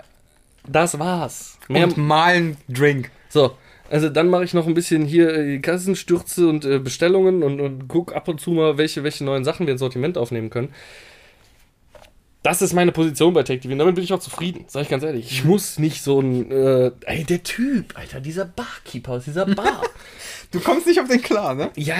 [0.67, 1.59] Das war's.
[1.67, 3.11] Mehr, Und malen Drink.
[3.29, 3.51] so,
[3.93, 7.87] also dann mache ich noch ein bisschen hier äh, Kassenstürze und äh, Bestellungen und, und
[7.87, 10.73] guck ab und zu mal, welche, welche neuen Sachen wir ins Sortiment aufnehmen können.
[12.41, 15.03] Das ist meine Position bei TechTV und damit bin ich auch zufrieden, sag ich ganz
[15.03, 15.31] ehrlich.
[15.31, 19.83] Ich muss nicht so ein, äh, ey, der Typ, Alter, dieser Barkeeper aus dieser Bar.
[20.49, 21.71] Du kommst nicht auf den klar, ne?
[21.75, 21.95] ja,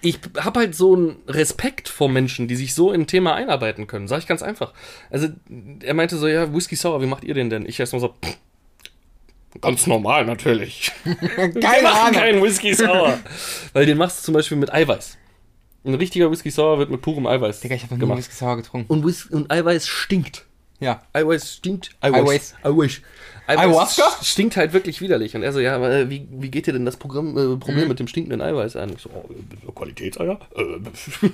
[0.00, 3.86] ich habe halt so einen Respekt vor Menschen, die sich so in ein Thema einarbeiten
[3.86, 4.72] können, sag ich ganz einfach.
[5.10, 5.28] Also,
[5.82, 7.66] er meinte so, ja, Whisky Sour, wie macht ihr den denn?
[7.66, 8.38] Ich erstmal so, pff,
[9.60, 10.92] ganz normal natürlich.
[11.04, 11.14] Wir
[11.60, 12.12] Keine machen Ahnung.
[12.20, 13.18] keinen Whisky Sour.
[13.72, 15.16] Weil den machst du zum Beispiel mit Eiweiß.
[15.84, 18.16] Ein richtiger Whisky Sour wird mit purem Eiweiß Digga, ich habe noch.
[18.16, 18.92] Whisky Sour getrunken.
[18.92, 20.44] Und, Whis und Eiweiß stinkt.
[20.80, 21.02] Ja.
[21.12, 21.90] Eiweiß stinkt.
[22.00, 22.54] Eiweiß.
[22.62, 23.00] Eiweiß.
[23.48, 24.02] Ayahuasca?
[24.02, 25.34] sch- Stinkt halt wirklich widerlich.
[25.34, 27.84] Und er so, ja, aber äh, wie, wie geht dir denn das Programm, äh, Problem
[27.84, 27.88] Mhm.
[27.88, 28.92] mit dem stinkenden Eiweiß an?
[28.94, 30.38] Ich so, oh, äh, Qualitätseier?
[30.54, 30.62] Äh,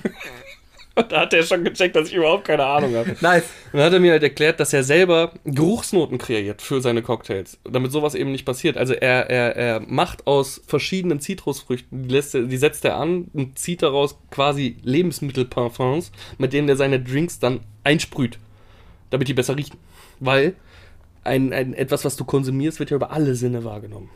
[0.97, 3.17] Und da hat er schon gecheckt, dass ich überhaupt keine Ahnung habe.
[3.21, 3.45] Nice.
[3.73, 7.59] Und dann hat er mir halt erklärt, dass er selber Geruchsnoten kreiert für seine Cocktails,
[7.65, 8.77] damit sowas eben nicht passiert.
[8.77, 13.59] Also er, er, er macht aus verschiedenen Zitrusfrüchten, die, lässt die setzt er an und
[13.59, 18.39] zieht daraus quasi Lebensmittelparfums, mit denen er seine Drinks dann einsprüht,
[19.11, 19.79] damit die besser riechen.
[20.21, 20.55] Weil
[21.25, 24.11] ein, ein, etwas, was du konsumierst, wird ja über alle Sinne wahrgenommen.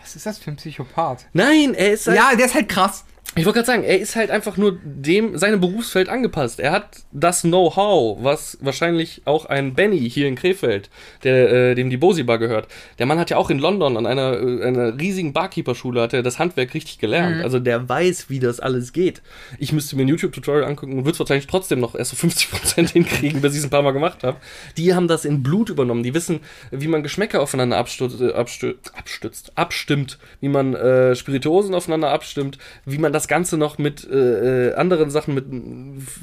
[0.00, 1.26] Was ist das für ein Psychopath?
[1.32, 3.04] Nein, er ist halt Ja, der ist halt krass.
[3.34, 6.60] Ich wollte gerade sagen, er ist halt einfach nur dem seinem Berufsfeld angepasst.
[6.60, 10.90] Er hat das Know-how, was wahrscheinlich auch ein Benny hier in Krefeld,
[11.24, 12.68] der, äh, dem die Bosi Bar gehört.
[12.98, 16.22] Der Mann hat ja auch in London an einer, äh, einer riesigen Barkeeper-Schule hat er
[16.22, 17.42] das Handwerk richtig gelernt.
[17.42, 19.22] Also der weiß, wie das alles geht.
[19.58, 22.92] Ich müsste mir ein YouTube-Tutorial angucken und würde es wahrscheinlich trotzdem noch erst so 50%
[22.92, 24.36] hinkriegen, bis ich es ein paar Mal gemacht habe.
[24.76, 26.02] Die haben das in Blut übernommen.
[26.02, 31.74] Die wissen, wie man Geschmäcker aufeinander abstützt, äh, abstü abstützt, abstimmt, wie man äh, Spirituosen
[31.74, 35.46] aufeinander abstimmt, wie man das Ganze noch mit äh, äh, anderen Sachen mit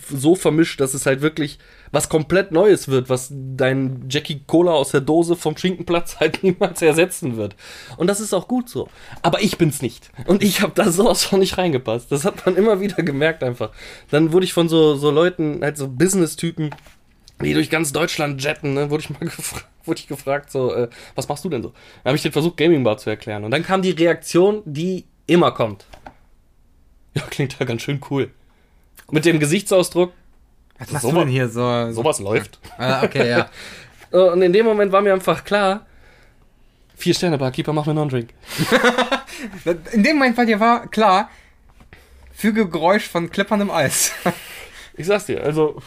[0.09, 1.59] so vermischt, dass es halt wirklich
[1.91, 6.81] was komplett Neues wird, was dein Jackie Cola aus der Dose vom Schinkenplatz halt niemals
[6.81, 7.55] ersetzen wird.
[7.97, 8.89] Und das ist auch gut so.
[9.21, 10.09] Aber ich bin's nicht.
[10.25, 12.11] Und ich habe da sowas von nicht reingepasst.
[12.11, 13.71] Das hat man immer wieder gemerkt einfach.
[14.11, 16.71] Dann wurde ich von so, so Leuten, halt so Business-Typen,
[17.41, 20.89] die durch ganz Deutschland jetten, ne, wurde ich mal gefragt, wurde ich gefragt, so, äh,
[21.15, 21.69] was machst du denn so?
[22.03, 23.43] Dann habe ich den versucht, Gaming Bar zu erklären.
[23.43, 25.85] Und dann kam die Reaktion, die immer kommt.
[27.15, 28.31] Ja, klingt ja ganz schön cool.
[29.11, 30.13] Mit dem Gesichtsausdruck,
[30.77, 31.91] Was machst So du denn hier so?
[31.91, 32.59] sowas läuft.
[32.77, 33.49] Ah, okay, ja.
[34.11, 35.85] Und in dem Moment war mir einfach klar,
[36.95, 38.33] vier Sterne Barkeeper, mach mir noch einen Drink.
[39.93, 41.29] In dem Moment war dir war klar,
[42.33, 44.11] füge Geräusch von klipperndem Eis.
[44.95, 45.81] Ich sag's dir, also.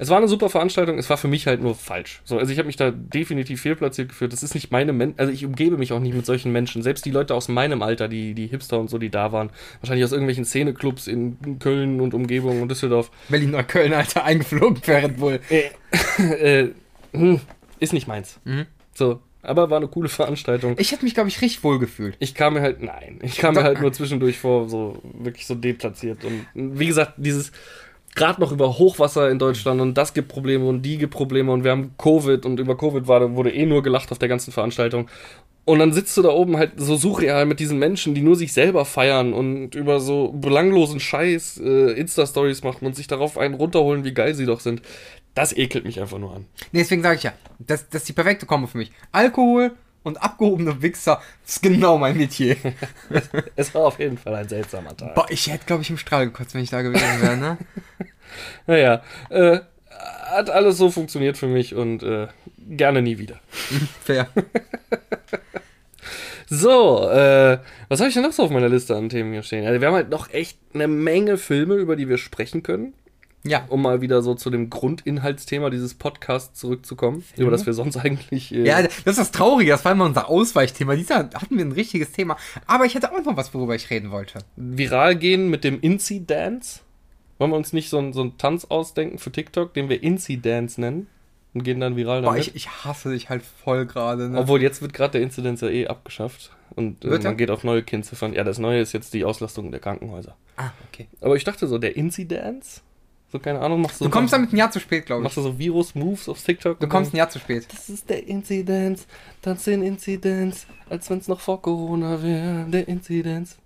[0.00, 2.22] Es war eine super Veranstaltung, es war für mich halt nur falsch.
[2.24, 4.32] So, also ich habe mich da definitiv fehlplatziert gefühlt.
[4.32, 6.82] Das ist nicht meine Men also ich umgebe mich auch nicht mit solchen Menschen.
[6.82, 9.50] Selbst die Leute aus meinem Alter, die, die Hipster und so, die da waren,
[9.82, 13.10] wahrscheinlich aus irgendwelchen Szeneclubs in Köln und Umgebung und Düsseldorf.
[13.28, 15.38] Berlin oder Köln, Alter, eingeflogen für Red Bull.
[15.50, 16.68] äh,
[17.12, 17.40] hm,
[17.78, 18.40] ist nicht meins.
[18.94, 20.76] So, aber war eine coole Veranstaltung.
[20.78, 22.16] Ich hätte mich, glaube ich, richtig wohl gefühlt.
[22.20, 23.66] Ich kam mir halt, nein, ich kam mir Doch.
[23.66, 26.24] halt nur zwischendurch vor, so wirklich so deplatziert.
[26.24, 27.52] Und wie gesagt, dieses
[28.14, 31.64] gerade noch über Hochwasser in Deutschland und das gibt Probleme und die gibt Probleme und
[31.64, 35.08] wir haben Covid und über Covid war, wurde eh nur gelacht auf der ganzen Veranstaltung.
[35.64, 38.52] Und dann sitzt du da oben halt so surreal mit diesen Menschen, die nur sich
[38.52, 44.02] selber feiern und über so belanglosen Scheiß äh, Insta-Stories machen und sich darauf einen runterholen,
[44.02, 44.82] wie geil sie doch sind.
[45.34, 46.46] Das ekelt mich einfach nur an.
[46.72, 48.90] Nee, deswegen sage ich ja, das, das ist die perfekte Kombo für mich.
[49.12, 49.72] Alkohol
[50.02, 52.56] und abgehobene Wichser ist genau mein Metier.
[53.56, 55.14] Es war auf jeden Fall ein seltsamer Tag.
[55.14, 57.58] Boah, ich hätte, glaube ich, im Strahl gekotzt, wenn ich da gewesen wäre, ne?
[58.66, 59.58] Naja, äh,
[60.30, 62.28] hat alles so funktioniert für mich und äh,
[62.68, 63.40] gerne nie wieder.
[64.04, 64.28] Fair.
[66.48, 69.66] So, äh, was habe ich denn noch so auf meiner Liste an Themen hier stehen?
[69.66, 72.94] Also wir haben halt noch echt eine Menge Filme, über die wir sprechen können,
[73.42, 73.64] Ja.
[73.68, 78.54] um mal wieder so zu dem Grundinhaltsthema dieses Podcasts zurückzukommen, über das wir sonst eigentlich.
[78.54, 80.94] Äh, Ja, das ist das Traurige, das war immer unser Ausweichthema.
[80.94, 82.36] Dieser hatten wir ein richtiges Thema.
[82.66, 84.40] Aber ich hatte auch noch was, worüber ich reden wollte.
[84.56, 86.80] viral gehen mit dem Inci-Dance.
[87.38, 90.78] Wollen wir uns nicht so, einen- so einen Tanz ausdenken für TikTok, den wir Inci-Dance
[90.80, 91.06] nennen?
[91.54, 92.46] Und gehen dann viral Boah, damit?
[92.48, 94.38] ich, ich hasse dich halt voll gerade, ne?
[94.38, 96.52] Obwohl, jetzt wird gerade der Inzidenz ja eh abgeschafft.
[96.76, 98.34] Und äh, man geht auf neue Kennziffern.
[98.34, 100.36] Ja, das Neue ist jetzt die Auslastung der Krankenhäuser.
[100.58, 101.08] ah, okay.
[101.20, 102.82] Aber ich dachte so, der Inzidenz?
[103.32, 104.04] So, keine Ahnung, machst du.
[104.06, 105.24] Du kommst damit ein Jahr zu spät, glaube ich.
[105.24, 106.80] Machst du so Virus-Moves auf TikTok?
[106.80, 107.66] Du kommst ein Jahr zu spät.
[107.72, 109.06] Das ist der Inzidenz,
[109.40, 112.66] tanz den Inzidenz, als wenn es noch vor Corona wäre.
[112.68, 113.56] Der Inzidenz.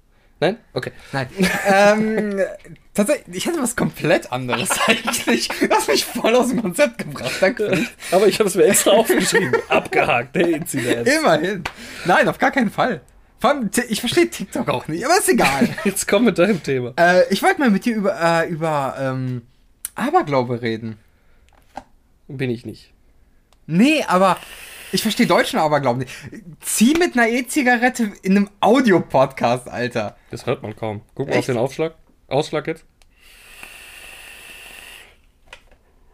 [0.40, 0.58] Nein?
[0.74, 0.92] Okay.
[1.12, 1.28] Nein.
[1.66, 2.40] ähm,
[2.92, 5.48] tatsächlich, ich hätte was komplett anderes eigentlich.
[5.48, 7.32] Du hast mich voll aus dem Konzept gebracht.
[7.40, 7.86] Danke.
[8.10, 9.54] Aber ich habe es mir extra aufgeschrieben.
[9.68, 11.08] Abgehakt, der Inzidenz.
[11.08, 11.64] Immerhin.
[12.04, 13.00] Nein, auf gar keinen Fall.
[13.38, 15.68] Vor allem, ich verstehe TikTok auch nicht, aber ist egal.
[15.84, 16.92] Jetzt komm mit deinem Thema.
[16.98, 19.42] äh, ich wollte mal mit dir über, äh, über ähm,
[19.94, 20.98] Aberglaube reden.
[22.28, 22.92] Bin ich nicht.
[23.66, 24.38] Nee, aber
[24.92, 26.14] ich verstehe deutschen Aberglauben nicht.
[26.60, 30.16] Zieh mit einer E-Zigarette in einem Audiopodcast, Alter.
[30.30, 31.02] Das hört man kaum.
[31.14, 31.48] Guck mal auf Echt?
[31.48, 31.94] den Aufschlag.
[32.28, 32.84] Ausschlag jetzt.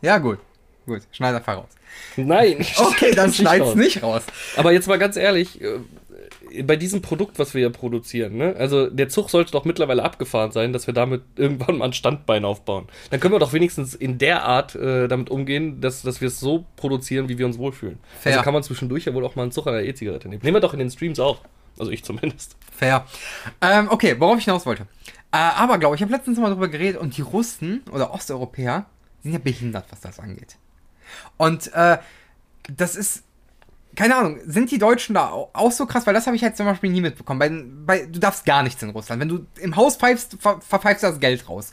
[0.02, 0.38] Ja, gut.
[0.86, 1.68] Gut, schneid einfach raus.
[2.16, 2.64] Nein.
[2.78, 4.22] Okay, dann schneid's nicht raus.
[4.56, 5.80] Aber jetzt mal ganz ehrlich, äh,
[6.64, 8.54] bei diesem Produkt, was wir hier produzieren, ne?
[8.58, 12.44] Also der Zug sollte doch mittlerweile abgefahren sein, dass wir damit irgendwann mal ein Standbein
[12.44, 12.86] aufbauen.
[13.10, 16.40] Dann können wir doch wenigstens in der Art äh, damit umgehen, dass, dass wir es
[16.40, 17.98] so produzieren, wie wir uns wohlfühlen.
[18.20, 18.32] Fair.
[18.32, 20.42] Also kann man zwischendurch ja wohl auch mal einen Zug an der E-Zigarette nehmen.
[20.42, 21.40] Nehmen wir doch in den Streams auch.
[21.78, 22.56] Also ich zumindest.
[22.76, 23.06] Fair.
[23.60, 24.82] Ähm, okay, worauf ich hinaus wollte.
[25.32, 28.86] Äh, aber glaube ich, habe letztens mal drüber geredet und die Russen oder Osteuropäer
[29.22, 30.56] sind ja behindert, was das angeht.
[31.36, 31.98] Und äh,
[32.76, 33.24] das ist,
[34.00, 36.06] keine Ahnung, sind die Deutschen da au- auch so krass?
[36.06, 37.38] Weil das habe ich jetzt zum Beispiel nie mitbekommen.
[37.38, 37.50] Bei,
[38.00, 39.20] bei, du darfst gar nichts in Russland.
[39.20, 41.70] Wenn du im Haus pfeifst, ver, verpfeifst du das Geld raus.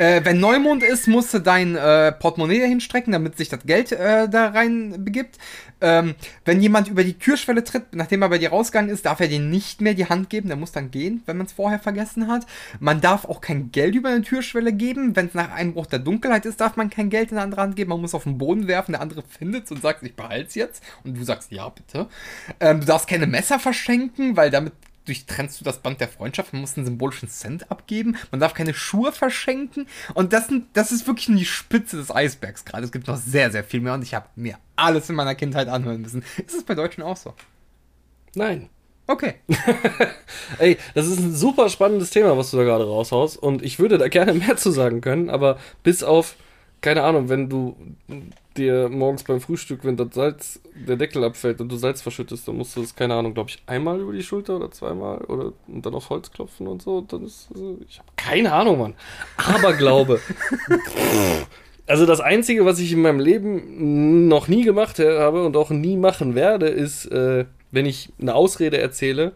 [0.00, 3.92] Äh, wenn Neumond ist, musst du dein äh, Portemonnaie dahin strecken, damit sich das Geld
[3.92, 5.36] äh, da rein begibt.
[5.82, 6.14] Ähm,
[6.46, 9.40] wenn jemand über die Türschwelle tritt, nachdem er bei dir rausgegangen ist, darf er dir
[9.40, 10.48] nicht mehr die Hand geben.
[10.48, 12.46] Der muss dann gehen, wenn man es vorher vergessen hat.
[12.78, 15.16] Man darf auch kein Geld über eine Türschwelle geben.
[15.16, 17.76] Wenn es nach Einbruch der Dunkelheit ist, darf man kein Geld in eine andere Hand
[17.76, 17.90] geben.
[17.90, 20.54] Man muss auf den Boden werfen, der andere findet es und sagt, ich behalte es
[20.54, 20.82] jetzt.
[21.04, 22.08] Und du sagst, ja, bitte.
[22.58, 24.72] Ähm, du darfst keine Messer verschenken, weil damit
[25.10, 26.52] durchtrennst du das Band der Freundschaft.
[26.52, 28.16] Man muss einen symbolischen Cent abgeben.
[28.30, 29.86] Man darf keine Schuhe verschenken.
[30.14, 32.84] Und das, sind, das ist wirklich nur die Spitze des Eisbergs gerade.
[32.84, 33.94] Es gibt noch sehr, sehr viel mehr.
[33.94, 36.22] Und ich habe mir alles in meiner Kindheit anhören müssen.
[36.46, 37.34] Ist es bei Deutschen auch so?
[38.36, 38.68] Nein.
[39.08, 39.34] Okay.
[40.58, 43.36] Ey, das ist ein super spannendes Thema, was du da gerade raushaust.
[43.36, 46.36] Und ich würde da gerne mehr zu sagen können, aber bis auf,
[46.82, 47.76] keine Ahnung, wenn du
[48.56, 52.56] dir morgens beim Frühstück, wenn das Salz, der Deckel abfällt und du Salz verschüttest, dann
[52.56, 55.86] musst du das, keine Ahnung, glaube ich, einmal über die Schulter oder zweimal oder und
[55.86, 57.00] dann auf Holz klopfen und so.
[57.02, 58.94] Dann ist, also, ich habe keine Ahnung, Mann.
[59.36, 60.20] Aber glaube.
[61.86, 65.96] Also das Einzige, was ich in meinem Leben noch nie gemacht habe und auch nie
[65.96, 69.32] machen werde, ist, äh, wenn ich eine Ausrede erzähle,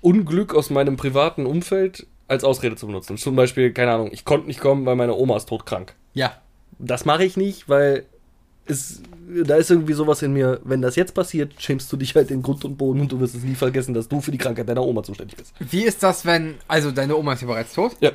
[0.00, 3.16] Unglück aus meinem privaten Umfeld als Ausrede zu benutzen.
[3.16, 5.96] Zum Beispiel, keine Ahnung, ich konnte nicht kommen, weil meine Oma ist todkrank.
[6.14, 6.32] Ja.
[6.78, 8.04] Das mache ich nicht, weil
[8.66, 9.02] es,
[9.44, 12.42] da ist irgendwie sowas in mir, wenn das jetzt passiert, schämst du dich halt in
[12.42, 14.84] Grund und Boden und du wirst es nie vergessen, dass du für die Krankheit deiner
[14.84, 15.54] Oma zuständig bist.
[15.58, 16.56] Wie ist das, wenn.
[16.68, 17.96] Also, deine Oma ist ja bereits tot?
[18.00, 18.12] Ja.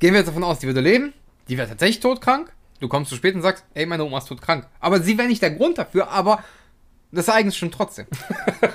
[0.00, 1.12] Gehen wir jetzt davon aus, die würde leben.
[1.48, 2.52] Die wäre tatsächlich todkrank.
[2.80, 4.66] Du kommst zu spät und sagst, ey, meine Oma ist todkrank.
[4.80, 6.42] Aber sie wäre nicht der Grund dafür, aber
[7.12, 8.06] Das Ereignis stimmt trotzdem.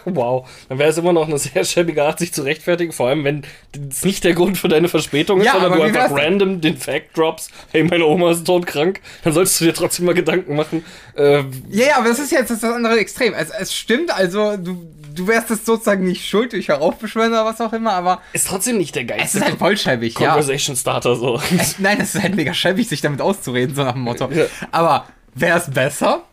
[0.08, 0.48] Wow.
[0.70, 2.92] Dann wäre es immer noch eine sehr schäbige Art, sich zu rechtfertigen.
[2.92, 3.44] Vor allem, wenn
[3.90, 7.18] es nicht der Grund für deine Verspätung ist, Ja, sondern du einfach random den Fact
[7.18, 7.50] drops.
[7.72, 9.02] Hey, meine Oma ist todkrank.
[9.24, 10.86] Dann solltest du dir trotzdem mal Gedanken machen.
[11.16, 13.34] Äh, Ja, ja, aber das ist jetzt das andere Extrem.
[13.34, 17.60] Es, es stimmt, also du, du wärst jetzt sozusagen nicht schuld durch Heraufbeschwören oder was
[17.62, 20.34] auch immer, aber ist trotzdem nicht der es geilste ist halt voll schäbig, ja.
[20.34, 21.42] Conversation Starter so.
[21.58, 24.30] Es, nein, es ist halt mega schäbig, sich damit auszureden, so nach dem Motto.
[24.32, 24.46] Ja.
[24.72, 26.24] Aber wäre es besser?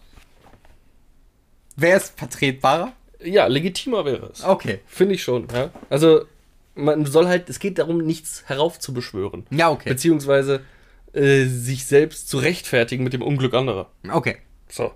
[1.77, 2.93] Wäre es vertretbarer?
[3.25, 4.43] ja, legitimer wäre es.
[4.45, 4.81] Okay.
[4.87, 5.71] Finde ich schon, ja.
[5.91, 6.25] Also,
[6.75, 9.47] man soll halt, es geht darum, nichts heraufzubeschwören.
[9.51, 9.91] Ja, okay.
[9.91, 10.63] Beziehungsweise
[11.13, 13.91] äh, sich selbst zu rechtfertigen mit dem Unglück anderer.
[14.11, 14.39] Okay.
[14.69, 14.93] So.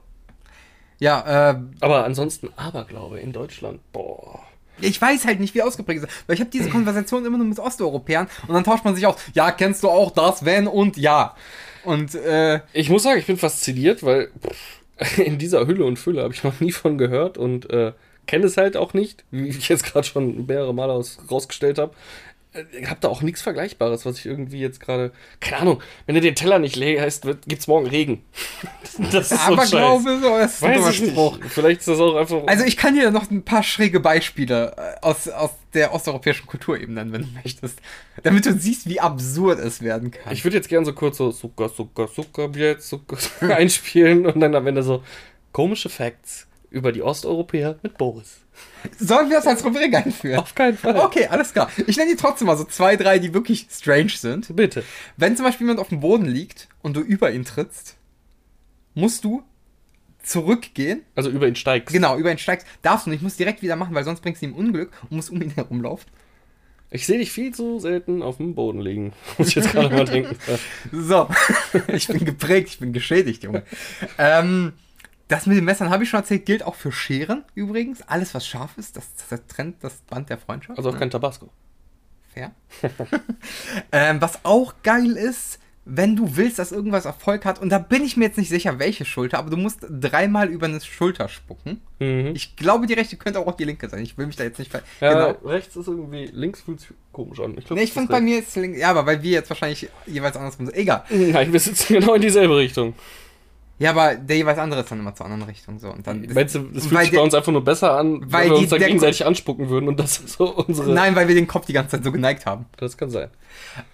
[0.98, 4.40] Ja, äh, Aber ansonsten Aberglaube in Deutschland, boah.
[4.80, 6.24] ich weiß halt nicht, wie ausgeprägt es ist.
[6.26, 9.16] Weil ich habe diese Konversation immer nur mit Osteuropäern und dann tauscht man sich aus.
[9.34, 11.36] Ja, kennst du auch das, wenn und ja.
[11.84, 14.80] Und, äh, Ich muss sagen, ich bin fasziniert, weil pff,
[15.16, 17.92] in dieser Hülle und Fülle habe ich noch nie von gehört und äh,
[18.26, 21.94] kenne es halt auch nicht, wie ich jetzt gerade schon mehrere Male aus, rausgestellt habe.
[22.78, 25.12] Ich habe da auch nichts Vergleichbares, was ich irgendwie jetzt gerade.
[25.40, 28.24] Keine Ahnung, wenn du den Teller nicht leerst, wird, gibt's morgen Regen.
[29.12, 29.74] Das ist so ein Scheiß.
[29.74, 31.38] Aberglaube, so, ist Weiß ich Spruch.
[31.38, 31.52] nicht.
[31.52, 32.44] Vielleicht ist das auch einfach.
[32.46, 36.80] Also ich kann dir noch ein paar schräge Beispiele äh, aus, aus der osteuropäischen Kultur
[36.80, 37.78] eben nennen, wenn du möchtest.
[38.22, 40.32] Damit du siehst, wie absurd es werden kann.
[40.32, 43.18] Ich würde jetzt gern so kurz so Zucker, Zucker, Zucker, jetzt Zucker
[43.54, 45.02] einspielen und dann am Ende so
[45.52, 46.45] komische Facts
[46.76, 48.40] über die Osteuropäer mit Boris.
[48.98, 50.38] Sollen wir das als Rubrik einführen?
[50.38, 50.96] Auf keinen Fall.
[50.96, 51.70] Okay, alles klar.
[51.86, 54.54] Ich nenne dir trotzdem mal so zwei, drei, die wirklich strange sind.
[54.54, 54.84] Bitte.
[55.16, 57.96] Wenn zum Beispiel jemand auf dem Boden liegt und du über ihn trittst,
[58.94, 59.42] musst du
[60.22, 61.02] zurückgehen.
[61.14, 61.92] Also über ihn steigst.
[61.92, 62.66] Genau, über ihn steigst.
[62.82, 65.30] Darfst du nicht, musst direkt wieder machen, weil sonst bringst du ihm Unglück und musst
[65.30, 66.10] um ihn herumlaufen.
[66.90, 69.12] Ich sehe dich viel zu selten auf dem Boden liegen.
[69.38, 70.36] Muss ich jetzt gerade mal denken.
[70.92, 71.28] So,
[71.88, 73.64] ich bin geprägt, ich bin geschädigt, Junge.
[74.18, 74.74] Ähm,
[75.28, 78.02] das mit den Messern habe ich schon erzählt, gilt auch für Scheren übrigens.
[78.02, 80.78] Alles, was scharf ist, das, das trennt das Band der Freundschaft.
[80.78, 81.48] Also auch kein Tabasco.
[82.32, 82.52] Fair.
[83.92, 85.58] ähm, was auch geil ist,
[85.88, 88.80] wenn du willst, dass irgendwas Erfolg hat, und da bin ich mir jetzt nicht sicher,
[88.80, 91.80] welche Schulter, aber du musst dreimal über eine Schulter spucken.
[92.00, 92.32] Mhm.
[92.34, 94.02] Ich glaube, die rechte könnte auch die linke sein.
[94.02, 95.48] Ich will mich da jetzt nicht ver Ja, genau.
[95.48, 97.56] rechts ist irgendwie, links fühlt sich komisch an.
[97.56, 98.78] Ich, glaub, Nee, ich finde bei mir ist links.
[98.80, 100.74] Ja, aber weil wir jetzt wahrscheinlich jeweils anders sind.
[100.74, 101.04] Egal.
[101.10, 102.94] Nein, wir sitzen genau in dieselbe Richtung.
[103.78, 105.78] Ja, aber der jeweils andere ist dann immer zur anderen Richtung.
[105.78, 105.90] So.
[105.90, 108.44] Und dann Meinst du, das fühlt sich bei uns einfach nur besser an, weil weil
[108.50, 110.92] wir die- uns da gegenseitig anspucken würden und das ist so unsere.
[110.92, 112.64] Nein, weil wir den Kopf die ganze Zeit so geneigt haben.
[112.78, 113.28] Das kann sein.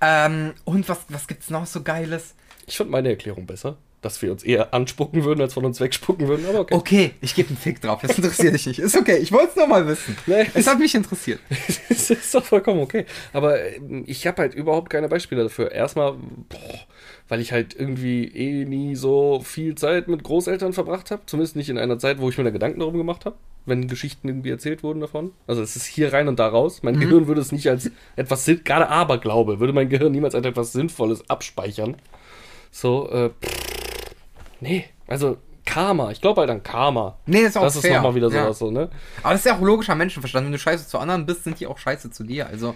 [0.01, 2.35] Ähm, und was, was gibt's noch so Geiles?
[2.67, 6.27] Ich fand meine Erklärung besser, dass wir uns eher anspucken würden, als von uns wegspucken
[6.27, 6.75] würden, aber okay.
[6.75, 8.03] Okay, ich gebe einen Fick drauf.
[8.03, 8.81] Das interessiert dich nicht.
[8.81, 9.19] Ist okay.
[9.19, 10.17] Ich wollte es nur mal wissen.
[10.27, 10.47] Nee.
[10.55, 11.39] Es hat mich interessiert.
[11.89, 13.07] das ist doch vollkommen okay.
[13.33, 15.71] Aber ähm, ich habe halt überhaupt keine Beispiele dafür.
[15.71, 16.15] Erstmal,
[16.49, 16.81] boah,
[17.29, 21.23] weil ich halt irgendwie eh nie so viel Zeit mit Großeltern verbracht habe.
[21.27, 23.37] Zumindest nicht in einer Zeit, wo ich mir da Gedanken darum gemacht habe,
[23.67, 25.31] wenn Geschichten irgendwie erzählt wurden davon.
[25.47, 26.83] Also es ist hier rein und da raus.
[26.83, 30.73] Mein Gehirn würde es nicht als etwas, gerade Aberglaube, würde mein Gehirn niemals als etwas
[30.73, 31.97] Sinnvolles abspeichern.
[32.73, 33.72] So, äh, pff,
[34.63, 36.11] nee, also Karma.
[36.11, 37.19] Ich glaube halt an Karma.
[37.27, 37.97] Nee, das ist auch Das ist fair.
[37.97, 38.45] nochmal wieder Ja.
[38.45, 38.91] sowas so, ne?
[39.23, 40.47] Aber das ist ja auch logischer Menschenverstand.
[40.47, 42.49] Wenn du scheiße zu anderen bist, sind die auch scheiße zu dir.
[42.49, 42.75] Also,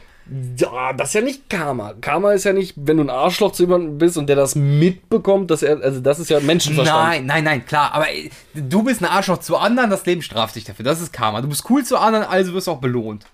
[0.57, 1.95] Ja, das ist ja nicht Karma.
[2.01, 5.51] Karma ist ja nicht, wenn du ein Arschloch zu jemandem bist und der das mitbekommt,
[5.51, 7.09] dass er, also das ist ja Menschenverstand.
[7.09, 7.93] nein, nein, nein, klar.
[7.93, 10.85] Aber äh, du bist ein Arschloch zu anderen, das Leben straft dich dafür.
[10.85, 11.41] Das ist Karma.
[11.43, 13.27] Du bist cool zu anderen, also wirst du auch belohnt.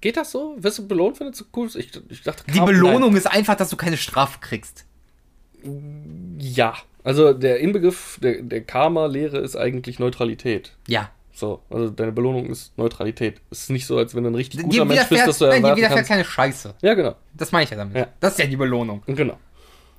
[0.00, 0.54] Geht das so?
[0.58, 1.76] Wirst du belohnt, wenn du so cool bist?
[1.76, 4.84] Ich, ich dachte, Die Karma- Belohnung ist einfach, dass du keine Strafe kriegst.
[5.62, 6.36] Nein.
[6.40, 6.74] Ja.
[7.04, 10.72] Also der Inbegriff der, der Karma-Lehre ist eigentlich Neutralität.
[10.86, 11.10] Ja.
[11.32, 13.40] So, also deine Belohnung ist Neutralität.
[13.50, 15.52] Es ist nicht so, als wenn du ein richtig guter Mensch bist, dass du nein,
[15.52, 16.10] dir erwarten widerfährt kannst.
[16.10, 16.74] keine Scheiße.
[16.82, 17.14] Ja, genau.
[17.32, 17.96] Das meine ich ja damit.
[17.96, 18.08] Ja.
[18.18, 19.02] Das ist ja die Belohnung.
[19.06, 19.38] Genau.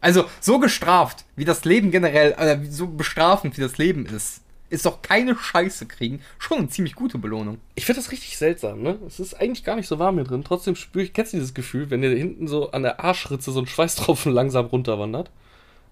[0.01, 4.85] Also, so gestraft, wie das Leben generell, äh, so bestrafend wie das Leben ist, ist
[4.85, 7.59] doch keine Scheiße kriegen schon eine ziemlich gute Belohnung.
[7.75, 8.99] Ich finde das richtig seltsam, ne?
[9.07, 10.43] Es ist eigentlich gar nicht so warm hier drin.
[10.43, 13.59] Trotzdem spüre ich, kennst du dieses Gefühl, wenn dir hinten so an der Arschritze so
[13.59, 15.31] ein Schweißtropfen langsam runterwandert?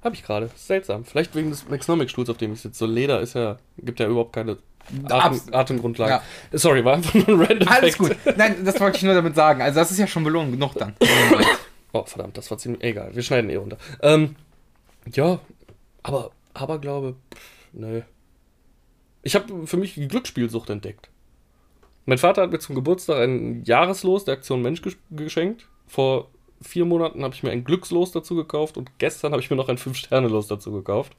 [0.04, 0.50] Hab ich gerade.
[0.56, 1.06] Seltsam.
[1.06, 2.78] Vielleicht wegen des Maxnomic-Stuhls, auf dem ich sitze.
[2.80, 4.58] So Leder ist ja, gibt ja überhaupt keine
[5.10, 6.12] Atem, Atemgrundlage.
[6.52, 6.58] Ja.
[6.58, 8.24] Sorry, war einfach nur ein random Alles Fact.
[8.26, 8.38] gut.
[8.38, 9.62] Nein, das wollte ich nur damit sagen.
[9.62, 10.95] Also, das ist ja schon Belohnung genug dann.
[11.93, 12.84] Oh, verdammt, das war ziemlich.
[12.84, 13.78] Egal, wir schneiden eh runter.
[14.02, 14.36] Ähm,
[15.14, 15.39] ja,
[16.04, 17.41] aber Aberglaube, pff,
[17.72, 18.02] nö.
[19.24, 21.10] Ich habe für mich die Glücksspielsucht entdeckt.
[22.06, 25.68] Mein Vater hat mir zum Geburtstag ein Jahreslos der Aktion Mensch ges- geschenkt.
[25.88, 26.30] Vor
[26.62, 29.70] vier Monaten habe ich mir ein Glückslos dazu gekauft und gestern habe ich mir noch
[29.70, 31.14] ein Fünf-Sterne-Los dazu gekauft.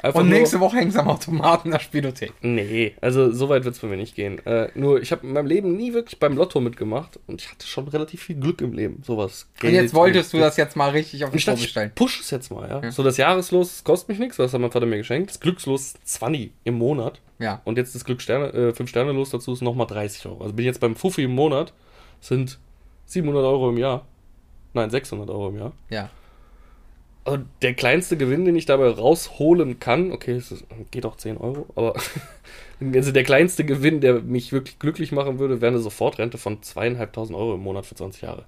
[0.00, 2.32] Einfach Und nur- nächste Woche hängst du am Automaten der Spielothek.
[2.40, 4.38] Nee, also so weit wird es bei mir nicht gehen.
[4.46, 7.66] Äh, nur, ich habe in meinem Leben nie wirklich beim Lotto mitgemacht und ich hatte
[7.66, 9.02] schon relativ viel Glück im Leben.
[9.04, 9.48] Sowas.
[9.60, 11.92] Und jetzt wolltest du das jetzt mal richtig auf den dachte, Probe ich stellen.
[11.96, 12.92] push es jetzt mal, ja.
[12.92, 15.30] So, das Jahreslos das kostet mich nichts, das hat mein Vater mir geschenkt.
[15.30, 17.20] Das Glückslos ist 20 im Monat.
[17.40, 17.60] Ja.
[17.64, 20.42] Und jetzt das Glück Sterne, äh, 5 Sterne los dazu ist nochmal 30 Euro.
[20.42, 21.72] Also bin ich jetzt beim Fuffi im Monat,
[22.20, 22.58] sind
[23.06, 24.06] 700 Euro im Jahr.
[24.78, 25.72] Nein, 600 Euro im Jahr.
[25.90, 26.10] Ja.
[27.24, 31.36] Und der kleinste Gewinn, den ich dabei rausholen kann, okay, es ist, geht auch 10
[31.36, 31.94] Euro, aber
[32.94, 37.36] also der kleinste Gewinn, der mich wirklich glücklich machen würde, wäre eine Sofortrente von zweieinhalbtausend
[37.36, 38.44] Euro im Monat für 20 Jahre.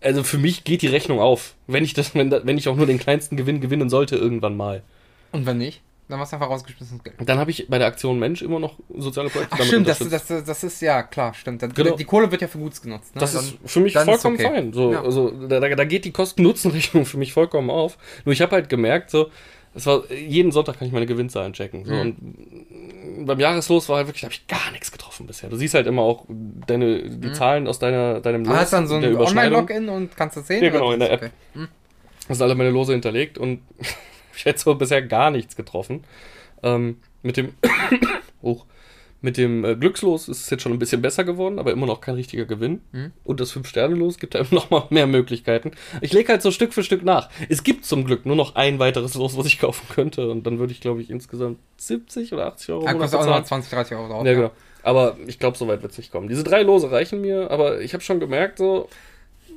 [0.00, 2.86] Also für mich geht die Rechnung auf, wenn ich das, wenn, wenn ich auch nur
[2.86, 4.82] den kleinsten Gewinn gewinnen sollte irgendwann mal.
[5.30, 6.50] Und wenn nicht, dann warst du einfach.
[6.50, 10.00] Und dann habe ich bei der Aktion Mensch immer noch soziale Projekte Ach stimmt, das,
[10.00, 10.30] unterstützt.
[10.30, 11.62] das, das ist, ja, klar, stimmt.
[11.62, 11.96] Das, Genau.
[11.96, 13.14] Die Kohle wird ja für Gutes genutzt.
[13.14, 13.20] Ne?
[13.20, 14.44] Das Dann- ist für mich dann vollkommen okay.
[14.44, 14.72] fein.
[14.72, 15.02] So, Ja.
[15.02, 17.96] also, da, da geht die Kosten-Nutzen-Rechnung für mich vollkommen auf.
[18.24, 19.30] Nur ich habe halt gemerkt, so,
[19.74, 21.84] es war, jeden Sonntag kann ich meine Gewinnzahlen checken.
[21.84, 22.00] So, Mhm.
[23.20, 25.50] Und beim Jahreslos war halt wirklich, habe ich gar nichts getroffen bisher.
[25.50, 28.94] Du siehst halt immer auch deine, die Zahlen aus deiner, deinem Du hast dann so
[28.96, 29.16] ein.
[29.16, 30.62] Online-Login und kannst das sehen?
[30.64, 31.26] Ja, genau, in der Okay.
[31.26, 31.68] App.
[32.28, 33.60] Das sind alle meine Lose hinterlegt und
[34.40, 36.04] ich hätte so bisher gar nichts getroffen.
[36.62, 37.52] Ähm, mit dem
[38.42, 38.64] hoch.
[39.22, 42.00] Mit dem äh, Glückslos ist es jetzt schon ein bisschen besser geworden, aber immer noch
[42.00, 42.80] kein richtiger Gewinn.
[42.92, 43.12] Mhm.
[43.22, 45.72] Und das 5-Sterne-Los gibt einem noch mal mehr Möglichkeiten.
[46.00, 47.28] Ich lege halt so Stück für Stück nach.
[47.50, 50.30] Es gibt zum Glück nur noch ein weiteres Los, was ich kaufen könnte.
[50.30, 53.40] Und dann würde ich, glaube ich, insgesamt 70 oder 80 Euro Ja, kostet auch noch
[53.40, 53.62] bezahlen.
[53.62, 54.26] 20, 30 Euro drauf.
[54.26, 54.50] Ja, genau.
[54.82, 56.28] Aber ich glaube, so weit wird es nicht kommen.
[56.28, 58.88] Diese drei Lose reichen mir, aber ich habe schon gemerkt, so,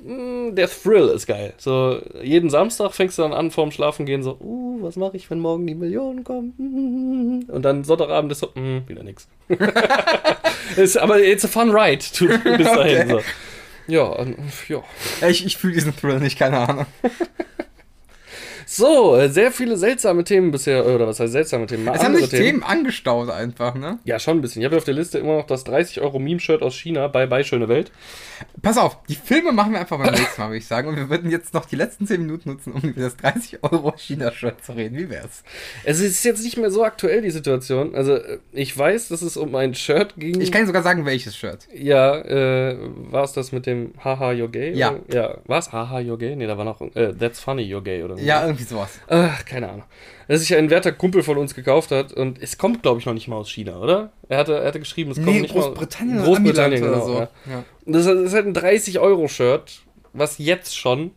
[0.05, 1.53] der Thrill ist geil.
[1.57, 5.39] So, jeden Samstag fängst du dann an, vorm Schlafengehen so, uh, was mache ich, wenn
[5.39, 7.45] morgen die Millionen kommen?
[7.47, 9.27] Und dann Sonntagabend ist so, mh, wieder nix.
[10.75, 13.09] ist, aber it's a fun ride, to, bis dahin.
[13.09, 13.21] So.
[13.87, 14.37] Ja, und.
[14.67, 14.83] Ja,
[15.27, 16.85] Ich, ich fühle diesen Thrill nicht, keine Ahnung.
[18.65, 21.87] So, äh, sehr viele seltsame Themen bisher, oder was heißt seltsame Themen?
[21.87, 23.99] Es haben sich Themen angestaut einfach, ne?
[24.05, 24.61] Ja, schon ein bisschen.
[24.61, 27.43] Ich habe auf der Liste immer noch das 30 Euro Meme-Shirt aus China bei Bei
[27.43, 27.91] Schöne Welt.
[28.61, 30.89] Pass auf, die Filme machen wir einfach beim nächsten Mal, würde ich sagen.
[30.89, 33.93] Und wir würden jetzt noch die letzten 10 Minuten nutzen, um über das 30 Euro
[33.95, 34.97] China-Shirt zu reden.
[34.97, 35.43] Wie wär's?
[35.83, 37.95] Es ist jetzt nicht mehr so aktuell, die Situation.
[37.95, 40.41] Also, äh, ich weiß, dass es um ein Shirt ging.
[40.41, 41.67] Ich kann sogar sagen, welches Shirt.
[41.73, 42.77] Ja, äh,
[43.09, 44.73] war es das mit dem Haha, you're gay?
[44.73, 44.91] Ja.
[44.91, 45.15] Oder?
[45.15, 46.35] Ja, war es Haha, you're gay?
[46.35, 48.17] Nee, da war noch, äh, That's funny, you're gay, oder.
[48.19, 48.89] Ja, irgendwie sowas.
[49.07, 49.83] Ach, keine Ahnung.
[50.27, 53.13] Das sich ein werter Kumpel von uns gekauft hat und es kommt, glaube ich, noch
[53.13, 54.11] nicht mal aus China, oder?
[54.29, 57.05] Er hatte, er hatte geschrieben, es kommt Nee, nicht Großbritannien mal oder Großbritannien, genau.
[57.05, 57.51] oder Ja.
[57.51, 57.63] Ja.
[57.85, 59.81] Und Das ist halt ein 30-Euro-Shirt,
[60.13, 61.11] was jetzt schon.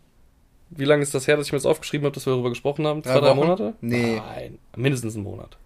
[0.71, 2.87] Wie lange ist das her, dass ich mir das aufgeschrieben habe, dass wir darüber gesprochen
[2.87, 3.03] haben?
[3.03, 3.37] Drei Zwei, drei Wochen?
[3.39, 3.75] Monate?
[3.81, 4.17] Nee.
[4.35, 5.57] Nein, mindestens einen Monat.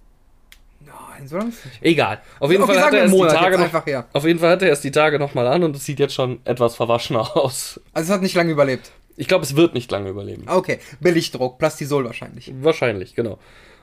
[0.85, 1.79] Nein, so lange ist nicht.
[1.83, 2.21] Egal.
[2.39, 4.07] Auf jeden Okay, Fall hat er einen die Tage noch, einfach her.
[4.13, 6.41] Auf jeden Fall hat er es die Tage nochmal an und es sieht jetzt schon
[6.45, 7.81] etwas verwaschener aus.
[7.95, 8.91] Also es hat nicht lange überlebt.
[9.21, 10.45] Ich glaube, es wird nicht lange überleben.
[10.47, 12.51] Okay, Billigdruck, Plastisol wahrscheinlich.
[12.63, 13.39] Wahrscheinlich, genau.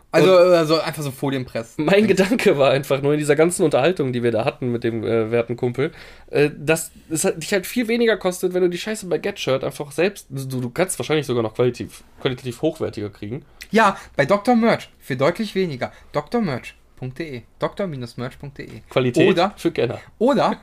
[0.10, 1.76] Also, also einfach so Folienpress.
[1.78, 5.04] Mein Gedanke war einfach nur in dieser ganzen Unterhaltung, die wir da hatten mit dem
[5.04, 5.92] äh, werten Kumpel,
[6.32, 9.64] äh, dass es halt, dich halt viel weniger kostet, wenn du die Scheiße bei GetShirt
[9.64, 13.46] einfach selbst, du, du kannst wahrscheinlich sogar noch qualitativ, qualitativ hochwertiger kriegen.
[13.70, 14.56] Ja, bei Dr.
[14.56, 15.92] Merch für deutlich weniger.
[16.14, 17.44] drmerch.de.
[17.60, 18.70] dr-merch.de.
[18.90, 20.00] Qualität Oder, für Kenner.
[20.18, 20.60] oder,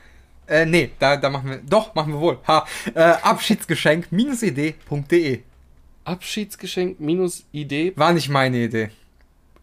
[0.46, 2.38] äh, nee, da, da machen wir, doch, machen wir wohl.
[2.46, 5.40] Ha, äh, Abschiedsgeschenk-idee.de.
[6.04, 8.90] Abschiedsgeschenk minus Idee War nicht meine Idee.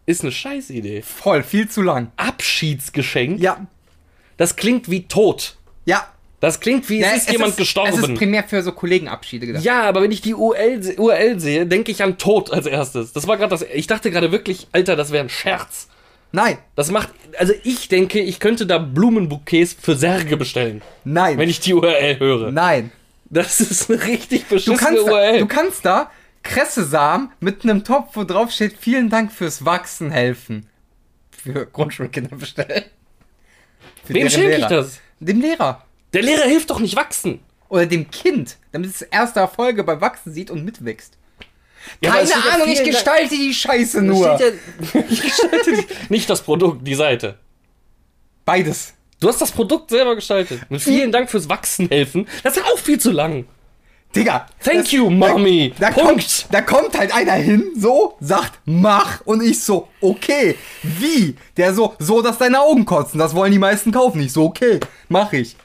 [0.08, 1.04] ist eine Scheißidee.
[1.04, 2.12] Voll, viel zu lang.
[2.18, 3.40] Abschiedsgeschenk?
[3.40, 3.68] Ja,
[4.38, 5.58] Das klingt wie tot.
[5.86, 6.08] ja.
[6.40, 7.92] Das klingt wie, ja es ist jemand gestorben.
[7.94, 9.64] Es ist primär für so Kollegenabschiede gedacht.
[9.64, 13.14] Ja, aber wenn ich die URL, URL sehe, denke ich an Tod als erstes.
[13.14, 13.62] Das war gerade das.
[13.62, 15.88] Ich dachte gerade wirklich, Alter, das wäre ein Scherz.
[16.32, 17.10] Nein, Das macht.
[17.38, 22.20] Also ich denke, ich könnte da Blumenbouquets für Särge bestellen, nein, wenn ich die URL
[22.20, 22.52] höre.
[22.52, 22.92] nein.
[23.34, 25.40] Das ist eine richtig Du beschissene da, URL.
[25.40, 26.12] du kannst da
[26.44, 30.68] Kressesamen mit einem Topf, wo drauf steht, vielen Dank fürs Wachsen helfen.
[31.32, 32.84] Für Grundschulkinder bestellen.
[34.04, 35.00] Für Wem schenke ich das?
[35.22, 35.86] Dem Lehrer.
[36.14, 37.40] Der Lehrer hilft doch nicht wachsen.
[37.70, 41.18] Oder dem Kind, damit es erste Erfolge beim Wachsen sieht und mitwächst.
[42.04, 44.26] Ja, Keine steht ja Ahnung, ich gestalte die Scheiße nur.
[44.38, 47.38] Da ja, ich gestalte die- nicht das Produkt, die Seite.
[48.46, 48.94] Beides.
[49.20, 50.62] Du hast das Produkt selber gestaltet.
[50.70, 52.28] Mit vielen Dank fürs Wachsen helfen.
[52.44, 53.46] Das ist auch viel zu lang.
[54.16, 54.48] Digga.
[54.64, 55.74] Thank das- you, Mommy.
[55.80, 56.08] Da Punkt.
[56.10, 59.22] kommt, da kommt halt einer hin, so, sagt, mach.
[59.26, 60.56] Und ich so, okay.
[60.84, 61.36] Wie?
[61.56, 63.20] Der so, so, dass deine Augen kotzen.
[63.20, 64.20] Das wollen die meisten kaufen.
[64.22, 65.56] Ich so, okay, mach ich.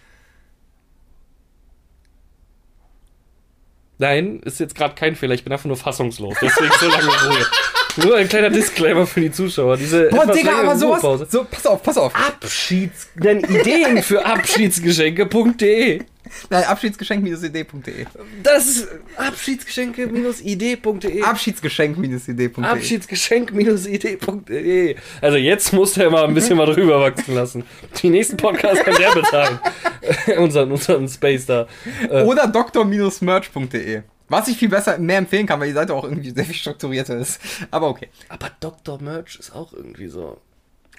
[3.98, 5.34] Nein, ist jetzt gerade kein Fehler.
[5.34, 6.36] Ich bin einfach nur fassungslos.
[6.40, 7.46] Deswegen so lange Ruhe.
[7.96, 9.76] Nur ein kleiner Disclaimer für die Zuschauer.
[9.76, 11.02] Diese Boah, Digga, aber sowas.
[11.02, 11.26] Ruhepause.
[11.30, 12.14] So, pass auf, pass auf.
[12.14, 13.08] Abschieds...
[13.14, 16.02] Denn Ideen für Abschiedsgeschenke.de
[16.50, 18.04] Nein, Abschiedsgeschenk-idee.de.
[18.42, 22.64] Das ist Abschiedsgeschenke-idee.de Abschiedsgeschenk-idee.de.
[22.64, 27.62] Abschiedsgeschenk-idee.de Also jetzt muss er mal ein bisschen mal drüber wachsen lassen.
[28.02, 29.60] Die nächsten Podcasts kann der bezahlen.
[30.38, 31.68] unseren, unseren Space da.
[32.10, 34.02] Äh, Oder doktor-merch.de.
[34.28, 37.16] Was ich viel besser, mehr empfehlen kann, weil die Seite auch irgendwie sehr viel strukturierter
[37.16, 37.40] ist.
[37.70, 38.08] Aber okay.
[38.28, 39.00] aber Dr.
[39.00, 40.40] Merch ist auch irgendwie so.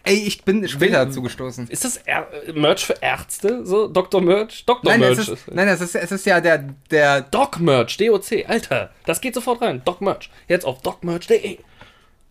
[0.04, 1.68] Ey, ich bin später dazu gestoßen.
[1.68, 3.66] Ist das Ä Merch für Ärzte?
[3.66, 4.22] So, Dr.
[4.22, 4.64] Merch?
[4.66, 4.90] Dr.
[4.90, 6.60] Nein, Merch es ist, nein es, ist, es ist ja der,
[6.90, 9.82] der Doc Merch, DOC, Alter, das geht sofort rein.
[9.84, 10.30] Doc Merch.
[10.48, 11.58] Jetzt auf docmerch.de.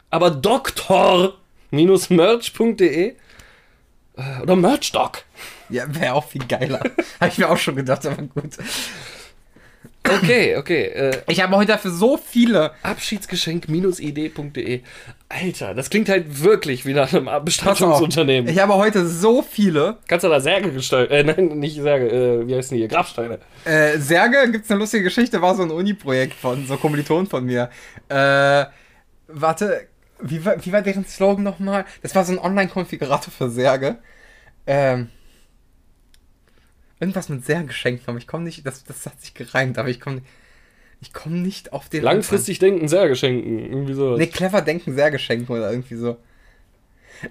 [0.09, 3.17] Aber doktor-merch.de
[4.17, 5.25] äh, oder Merchdoc.
[5.69, 6.81] Ja, wäre auch viel geiler.
[7.21, 8.57] Habe ich mir auch schon gedacht, aber gut.
[10.11, 10.85] Okay, okay.
[10.85, 12.73] Äh, Ich habe heute dafür so viele.
[12.83, 14.81] Abschiedsgeschenk-idee.de.
[15.29, 17.29] Alter, das klingt halt wirklich wie nach einem.
[17.45, 18.51] Bestattungsunternehmen.
[18.51, 19.97] Ich habe heute so viele.
[20.07, 21.13] Kannst du da Särge gestalten?
[21.13, 22.89] Äh, nein, nicht Särge, äh, wie heißen die hier?
[22.89, 23.39] Grabsteine.
[23.65, 27.71] Äh, Särge gibt's eine lustige Geschichte, war so ein Uni-Projekt von so Kommilitonen von mir.
[28.09, 28.67] Äh,
[29.29, 29.89] warte,
[30.21, 31.85] wie war, wie war deren Slogan nochmal?
[32.03, 33.97] Das war so ein Online-Konfigurator für Särge.
[34.67, 35.11] Ähm,
[37.01, 40.23] irgendwas mit Särgeschenken, aber ich komme nicht, das, das hat sich gereimt, aber ich komme
[41.01, 42.03] ich komm nicht auf den.
[42.03, 43.59] Langfristig denken, Särge schenken.
[43.59, 44.13] Irgendwie so.
[44.13, 44.19] Anfang.
[44.19, 46.17] Nee, clever denken, Särgeschenken oder irgendwie so.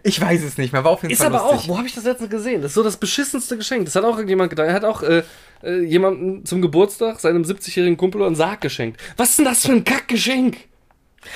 [0.03, 1.70] Ich weiß es nicht mehr, war auf jeden Ist Fall aber auch, lustig.
[1.70, 2.61] wo habe ich das letzte gesehen?
[2.61, 3.86] Das ist so das beschissenste Geschenk.
[3.86, 4.68] Das hat auch irgendjemand gedacht.
[4.68, 5.24] Er hat auch äh,
[5.63, 8.99] äh, jemandem zum Geburtstag seinem 70-jährigen Kumpel einen Sarg geschenkt.
[9.18, 10.57] Was ist denn das für ein Kackgeschenk?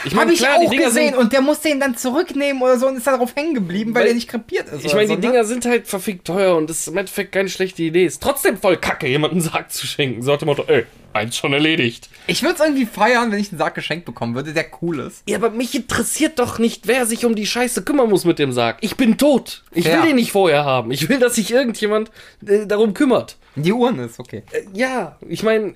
[0.06, 2.98] Ich Habe ich auch gesehen sind, und der musste ihn dann zurücknehmen oder so und
[2.98, 4.86] ist darauf hängen geblieben, weil, Weil- er nicht krepiert ist.
[4.86, 5.32] Ich meine, so, die ne?
[5.34, 8.06] Dinger sind halt verfickt teuer und das ist im Endeffekt keine schlechte Idee.
[8.06, 10.22] Ist trotzdem voll kacke, jemandem einen Sarg zu schenken.
[10.22, 12.10] So nach dem Motto, ey, eins schon erledigt.
[12.28, 15.24] Ich würde es irgendwie feiern, wenn ich einen Sarg geschenkt bekommen würde, der cool ist.
[15.28, 18.52] Ja, aber mich interessiert doch nicht, wer sich um die Scheiße kümmern muss mit dem
[18.54, 18.78] Sarg.
[18.82, 19.64] Ich bin tot.
[19.74, 19.98] Ich Fair.
[20.00, 20.92] will den nicht vorher haben.
[20.92, 22.12] Ich will, dass sich irgendjemand
[22.46, 23.38] äh, darum kümmert.
[23.56, 24.44] Die Urne ist okay.
[24.52, 25.74] Äh, ja, ich meine,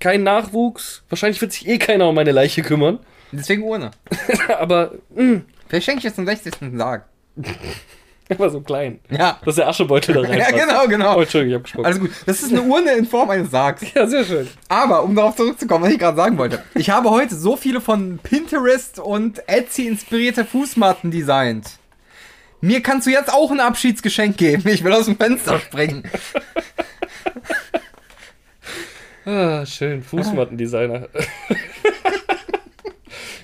[0.00, 1.02] kein Nachwuchs.
[1.08, 2.98] Wahrscheinlich wird sich eh keiner um meine Leiche kümmern.
[3.32, 3.90] Deswegen Urne.
[4.58, 6.54] aber, mh, Vielleicht schenke ich jetzt zum 60.
[6.60, 7.06] einen Sarg.
[8.28, 9.00] aber so klein.
[9.10, 9.40] Ja.
[9.44, 11.16] Dass der Aschebeutel da rein Ja, genau, genau.
[11.16, 11.86] Oh, Entschuldigung, ich hab gesprochen.
[11.86, 13.82] Also gut, das ist eine Urne in Form eines Sargs.
[13.94, 14.48] ja, sehr schön.
[14.68, 16.62] Aber um darauf zurückzukommen, was ich gerade sagen wollte.
[16.74, 21.78] Ich habe heute so viele von Pinterest und Etsy inspirierte Fußmatten designt.
[22.60, 24.66] Mir kannst du jetzt auch ein Abschiedsgeschenk geben.
[24.68, 26.04] Ich will aus dem Fenster springen.
[29.26, 30.02] Ah, schön.
[30.02, 31.08] Fußmattendesigner.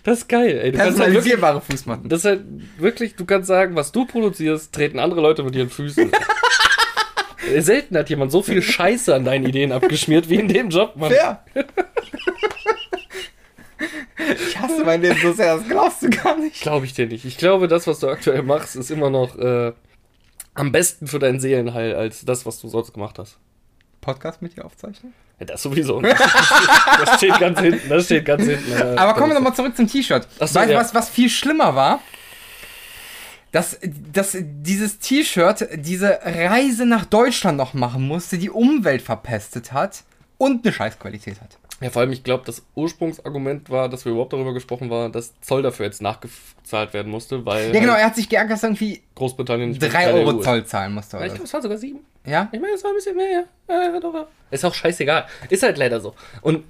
[0.02, 0.72] Das ist geil, ey.
[0.72, 2.08] Du halt wirklich, Personalisierbare Fußmatten.
[2.08, 2.44] das ist halt
[2.78, 6.10] wirklich, du kannst sagen, was du produzierst, treten andere Leute mit ihren Füßen.
[7.58, 11.10] Selten hat jemand so viel Scheiße an deinen Ideen abgeschmiert wie in dem Job, Mann.
[11.10, 11.44] Fair.
[14.34, 16.60] Ich hasse mein Leben so sehr, das glaubst du gar nicht.
[16.60, 17.24] Glaube ich dir nicht.
[17.24, 19.72] Ich glaube, das, was du aktuell machst, ist immer noch äh,
[20.54, 23.38] am besten für dein Seelenheil als das, was du sonst gemacht hast.
[24.00, 25.12] Podcast mit dir aufzeichnen?
[25.40, 26.00] Ja, das sowieso.
[27.00, 27.88] Das steht ganz hinten.
[27.88, 28.72] Das steht ganz hinten.
[28.72, 30.28] äh, Aber kommen wir nochmal zurück zum T-Shirt.
[30.38, 30.78] So, weißt du, ja.
[30.78, 32.00] was, was viel schlimmer war?
[33.52, 40.04] Dass, dass dieses T-Shirt diese Reise nach Deutschland noch machen musste, die Umwelt verpestet hat
[40.38, 41.56] und eine Scheißqualität hat.
[41.80, 45.32] Ja, vor allem, ich glaube, das Ursprungsargument war, dass wir überhaupt darüber gesprochen waren, dass
[45.40, 49.00] Zoll dafür jetzt nachgezahlt werden musste, weil Ja, genau, er hat sich geärgert, dass irgendwie
[49.14, 50.44] Großbritannien nicht mehr 3 Teil der Euro EU ist.
[50.44, 51.16] Zoll zahlen musste.
[51.16, 51.34] Ja, ich Oder?
[51.36, 52.00] glaube, es waren sogar sieben.
[52.26, 52.48] Ja?
[52.52, 53.44] Ich meine, es war ein bisschen mehr, ja.
[53.74, 54.26] ja, ja doch, ja.
[54.50, 55.26] Ist auch scheißegal.
[55.48, 56.14] Ist halt leider so.
[56.42, 56.64] Und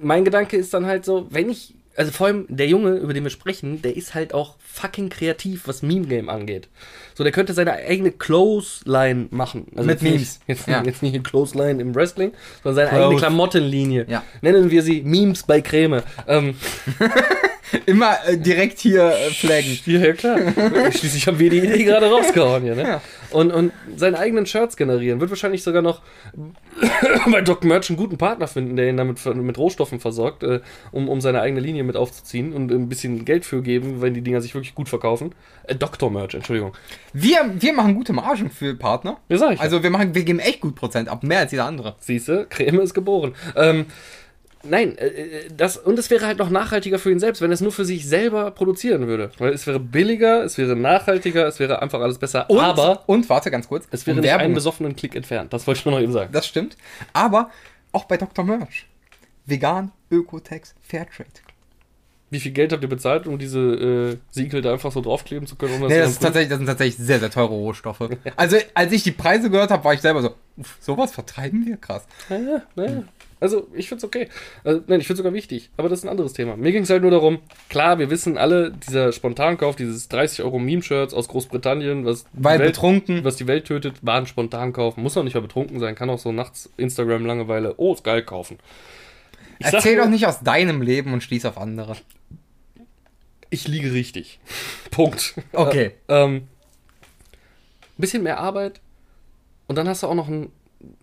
[0.00, 3.22] mein Gedanke ist dann halt so, wenn ich, also vor allem der Junge, über den
[3.24, 6.68] wir sprechen, der ist halt auch fucking kreativ, was Meme-Game angeht.
[7.14, 9.66] So, der könnte seine eigene Clothesline machen.
[9.76, 10.40] Also Mit jetzt nicht- Memes.
[10.46, 10.82] Jetzt, Ja.
[10.84, 12.32] jetzt nicht eine Clothesline im Wrestling,
[12.62, 13.04] sondern seine Clothes.
[13.06, 14.06] eigene Klamottenlinie.
[14.08, 14.22] Ja.
[14.40, 16.02] Nennen wir sie Memes bei Creme.
[16.26, 16.54] Ähm,
[17.86, 19.78] Immer äh, direkt hier äh, flaggen.
[19.86, 20.38] Ja, ja klar.
[20.92, 22.82] Schließlich haben wir die Idee gerade rausgehauen hier, ne?
[22.82, 23.00] Ja.
[23.30, 25.20] Und, und seine eigenen Shirts generieren.
[25.20, 26.02] Wird wahrscheinlich sogar noch
[27.30, 30.60] bei Doc Merch einen guten Partner finden, der ihn damit mit Rohstoffen versorgt, äh,
[30.90, 34.20] um, um seine eigene Linie mit aufzuziehen und ein bisschen Geld für geben, wenn die
[34.20, 35.34] Dinger sich wirklich gut verkaufen.
[35.64, 36.10] Äh, Dr.
[36.10, 36.72] Merch, Entschuldigung.
[37.12, 39.18] Wir, wir machen gute Margen für Partner.
[39.28, 39.60] Ja, sag ich.
[39.60, 41.96] Also, Also wir machen, wir geben echt gut Prozent ab, mehr als jeder andere.
[41.98, 43.34] siehste, Creme ist geboren.
[43.56, 43.86] Ähm,
[44.64, 47.54] Nein, äh, äh, das, und es wäre halt noch nachhaltiger für ihn selbst, wenn er
[47.54, 49.30] es nur für sich selber produzieren würde.
[49.38, 52.48] Weil es wäre billiger, es wäre nachhaltiger, es wäre einfach alles besser.
[52.48, 55.52] Und, aber und warte ganz kurz, Es wäre um nicht einen besoffenen Klick entfernt.
[55.52, 56.30] Das wollte ich nur noch eben sagen.
[56.32, 56.76] Das stimmt.
[57.12, 57.50] Aber
[57.90, 58.44] auch bei Dr.
[58.44, 58.86] Merch.
[59.46, 61.30] Vegan, Ökotex, Fairtrade.
[62.30, 65.54] Wie viel Geld habt ihr bezahlt, um diese äh, Siegel da einfach so draufkleben zu
[65.56, 65.74] können?
[65.74, 68.08] ohne dass Nee, das, dann ist tatsächlich, das sind tatsächlich sehr, sehr teure Rohstoffe.
[68.36, 71.76] Also, als ich die Preise gehört habe, war ich selber so, Uff, sowas vertreiben wir
[71.76, 72.06] krass.
[72.30, 73.02] Naja, naja.
[73.42, 74.28] Also, ich find's okay.
[74.62, 75.70] Also, nein, ich find's sogar wichtig.
[75.76, 76.56] Aber das ist ein anderes Thema.
[76.56, 81.12] Mir ging's halt nur darum, klar, wir wissen alle, dieser Spontankauf, dieses 30 Euro Meme-Shirts
[81.12, 83.24] aus Großbritannien, was, die Weil Welt, betrunken.
[83.24, 84.96] was die Welt tötet, war ein Spontankauf.
[84.96, 88.60] Muss auch nicht mal betrunken sein, kann auch so nachts Instagram-Langeweile, oh, ist geil kaufen.
[89.58, 91.96] Ich Erzähl nur, doch nicht aus deinem Leben und schließ auf andere.
[93.50, 94.38] Ich liege richtig.
[94.92, 95.34] Punkt.
[95.52, 95.94] Okay.
[96.06, 96.46] Äh, ähm, ein
[97.98, 98.80] bisschen mehr Arbeit
[99.66, 100.52] und dann hast du auch noch ein,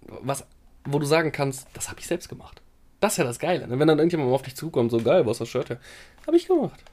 [0.08, 0.46] was,
[0.94, 2.62] wo du sagen kannst, das habe ich selbst gemacht.
[3.00, 3.68] Das ist ja das Geile.
[3.68, 3.80] Ne?
[3.80, 5.80] Wenn dann irgendjemand mal auf dich zukommt, so geil, was ist das Shirt her?
[6.28, 6.84] Habe ich gemacht.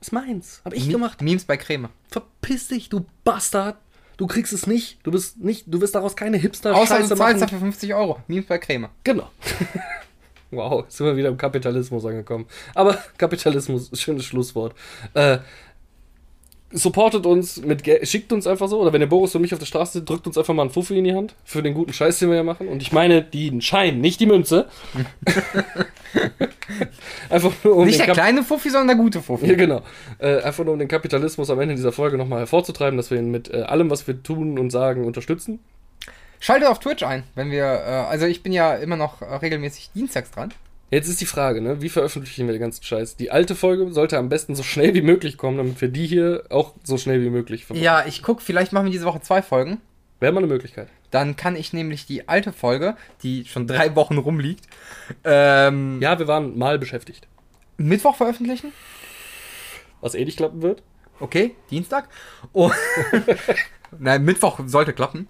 [0.00, 0.62] Ist meins.
[0.64, 1.20] Habe ich Mi- gemacht.
[1.20, 1.88] Memes bei Creme.
[2.08, 3.76] Verpiss dich, du Bastard.
[4.16, 4.98] Du kriegst es nicht.
[5.02, 7.40] Du bist nicht, du wirst daraus keine hipster Außer du Scheiße zahlst machen.
[7.40, 8.20] dafür 50 Euro.
[8.26, 8.88] Memes bei Creme.
[9.04, 9.28] Genau.
[10.50, 12.46] wow, sind wir wieder im Kapitalismus angekommen.
[12.74, 14.74] Aber Kapitalismus, schönes Schlusswort.
[15.14, 15.38] Äh,
[16.72, 19.58] supportet uns mit Geld, schickt uns einfach so, oder wenn der Boris und mich auf
[19.58, 21.92] der Straße sind, drückt uns einfach mal einen Fuffi in die Hand für den guten
[21.92, 22.68] Scheiß, den wir ja machen.
[22.68, 24.68] Und ich meine den Schein, nicht die Münze.
[27.30, 29.46] einfach nur um Nicht der Kap kleine Fuffi, sondern der gute Fuffi.
[29.46, 29.82] ja, genau.
[30.18, 33.30] Äh, einfach nur um den Kapitalismus am Ende dieser Folge nochmal hervorzutreiben, dass wir ihn
[33.30, 35.58] mit äh, allem, was wir tun und sagen, unterstützen.
[36.38, 39.90] Schaltet auf Twitch ein, wenn wir, äh, also ich bin ja immer noch äh, regelmäßig
[39.94, 40.52] dienstags dran.
[40.90, 41.80] Jetzt ist die Frage, ne?
[41.82, 43.16] wie veröffentlichen wir den ganzen Scheiß?
[43.16, 46.44] Die alte Folge sollte am besten so schnell wie möglich kommen, damit wir die hier
[46.50, 49.40] auch so schnell wie möglich ver- Ja, ich guck, vielleicht machen wir diese Woche zwei
[49.40, 49.80] Folgen.
[50.18, 50.88] Wäre mal eine Möglichkeit.
[51.12, 54.66] Dann kann ich nämlich die alte Folge, die schon drei Wochen rumliegt,
[55.24, 57.26] ähm, Ja, wir waren mal beschäftigt.
[57.76, 58.72] Mittwoch veröffentlichen.
[60.00, 60.82] Was eh nicht klappen wird.
[61.20, 62.08] Okay, Dienstag.
[62.52, 62.72] Und
[63.98, 65.28] Nein, Mittwoch sollte klappen.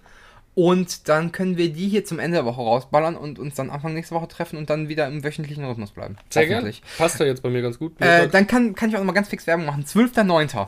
[0.53, 3.93] Und dann können wir die hier zum Ende der Woche rausballern und uns dann Anfang
[3.93, 6.17] nächste Woche treffen und dann wieder im wöchentlichen Rhythmus bleiben.
[6.29, 6.73] Sehr gerne.
[6.97, 7.93] Passt ja jetzt bei mir ganz gut.
[8.01, 9.85] Äh, dann kann, kann ich auch noch mal ganz fix Werbung machen.
[9.85, 10.67] 12.09.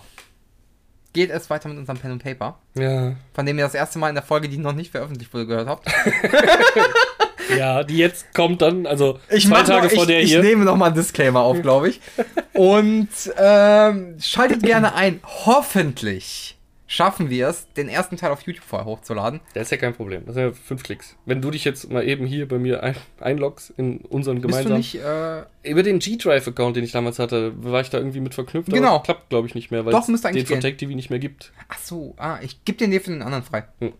[1.11, 3.15] geht es weiter mit unserem Pen und Paper, ja.
[3.33, 5.67] von dem ihr das erste Mal in der Folge, die noch nicht veröffentlicht wurde, gehört
[5.67, 5.85] habt.
[7.57, 10.41] ja, die jetzt kommt dann, also Ich zwei Tage noch, vor ich, der ich hier.
[10.41, 11.99] nehme noch mal einen Disclaimer auf, glaube ich.
[12.53, 15.19] Und ähm, schaltet gerne ein.
[15.45, 16.57] Hoffentlich
[16.93, 19.39] schaffen wir es, den ersten Teil auf YouTube vorher hochzuladen.
[19.55, 20.27] Das ist ja kein Problem.
[20.27, 21.15] Das sind ja fünf Klicks.
[21.25, 24.69] Wenn du dich jetzt mal eben hier bei mir ein, einloggst in unseren Bist du
[24.69, 24.77] gemeinsamen.
[24.77, 24.95] nicht?
[24.95, 28.71] Äh, Über den G-Drive-Account, den ich damals hatte, war ich da irgendwie mit verknüpft.
[28.71, 28.99] Genau.
[28.99, 30.59] klappt, glaube ich, nicht mehr, weil Doch, es den von.
[30.61, 31.51] Tech TV nicht mehr gibt.
[31.67, 33.63] ach so, ah, ich gebe den dir für den anderen frei.
[33.79, 33.93] Hm.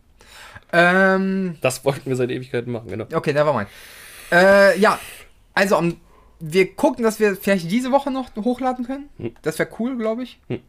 [0.72, 3.06] Ähm, Das wollten wir seit Ewigkeiten machen, genau.
[3.12, 3.68] okay, der war mein.
[4.32, 5.00] Äh, ja,
[5.56, 5.98] also am,
[6.40, 9.10] wir gucken, dass wir vielleicht diese Woche noch hochladen können.
[9.18, 9.32] Hm.
[9.42, 10.40] Das wäre cool, glaube ich.
[10.48, 10.60] Hm.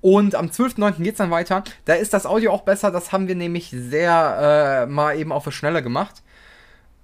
[0.00, 1.02] Und am 12.09.
[1.02, 1.64] geht es dann weiter.
[1.84, 2.90] Da ist das Audio auch besser.
[2.90, 6.22] Das haben wir nämlich sehr äh, mal eben auf die Schnelle gemacht.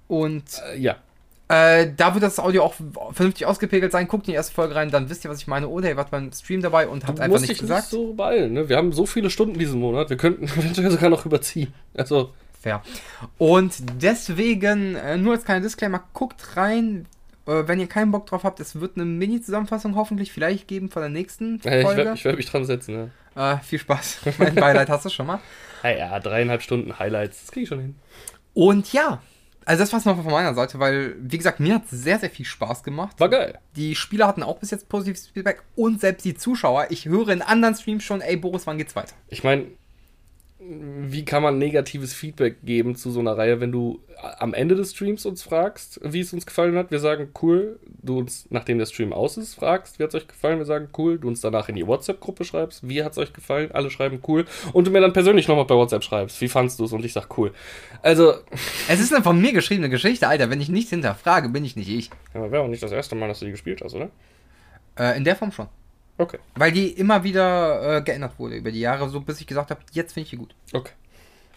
[0.07, 0.43] Und
[0.73, 0.95] Äh, ja.
[1.49, 2.73] Äh, da wird das Audio auch
[3.11, 4.07] vernünftig ausgepegelt sein.
[4.07, 5.67] Guckt in die erste Folge rein, dann wisst ihr, was ich meine.
[5.67, 7.81] Oder ihr wart beim Stream dabei und habt Du einfach nichts gesagt.
[7.81, 8.53] nicht so beeilen.
[8.53, 8.69] Ne?
[8.69, 11.73] Wir haben so viele Stunden diesen Monat, wir könnten eventuell sogar noch überziehen.
[11.95, 12.81] Also, Fair.
[13.37, 17.07] Und deswegen, äh, nur als kleiner Disclaimer, guckt rein.
[17.45, 21.01] Äh, wenn ihr keinen Bock drauf habt, es wird eine Mini-Zusammenfassung hoffentlich vielleicht geben von
[21.01, 22.05] der nächsten äh, ich Folge.
[22.05, 23.11] werde werd mich dran setzen.
[23.35, 23.53] Ja.
[23.53, 24.19] äh, viel Spaß.
[24.37, 25.39] mein Beileid hast du schon mal.
[25.83, 27.95] Ja, dreieinhalb Stunden Highlights, das kriege ich schon hin.
[28.53, 29.21] Und ja,
[29.65, 32.45] also das war's noch von meiner Seite, weil, wie gesagt, mir hat sehr, sehr viel
[32.45, 33.19] Spaß gemacht.
[33.19, 33.59] War geil.
[33.75, 36.87] Die Spieler hatten auch bis jetzt positives Feedback und selbst die Zuschauer.
[36.89, 39.13] Ich höre in anderen Streams schon, ey Boris, wann geht's weiter?
[39.29, 39.67] Ich meine,
[40.65, 43.99] wie kann man negatives Feedback geben zu so einer Reihe, wenn du
[44.39, 46.91] am Ende des Streams uns fragst, wie es uns gefallen hat?
[46.91, 47.79] Wir sagen cool.
[48.01, 50.59] Du uns, nachdem der Stream aus ist, fragst, wie hat es euch gefallen?
[50.59, 51.19] Wir sagen cool.
[51.19, 53.71] Du uns danach in die WhatsApp-Gruppe schreibst, wie hat es euch gefallen?
[53.71, 54.45] Alle schreiben cool.
[54.71, 56.93] Und du mir dann persönlich nochmal bei WhatsApp schreibst, wie fandst du es?
[56.93, 57.51] Und ich sag cool.
[58.01, 58.33] Also,
[58.87, 60.49] Es ist eine von mir geschriebene Geschichte, Alter.
[60.49, 62.09] Wenn ich nichts hinterfrage, bin ich nicht ich.
[62.33, 64.09] ja, wäre auch nicht das erste Mal, dass du die gespielt hast, oder?
[64.97, 65.67] Äh, in der Form schon.
[66.17, 66.37] Okay.
[66.55, 69.81] Weil die immer wieder äh, geändert wurde über die Jahre, so bis ich gesagt habe,
[69.91, 70.55] jetzt finde ich die gut.
[70.71, 70.91] Okay.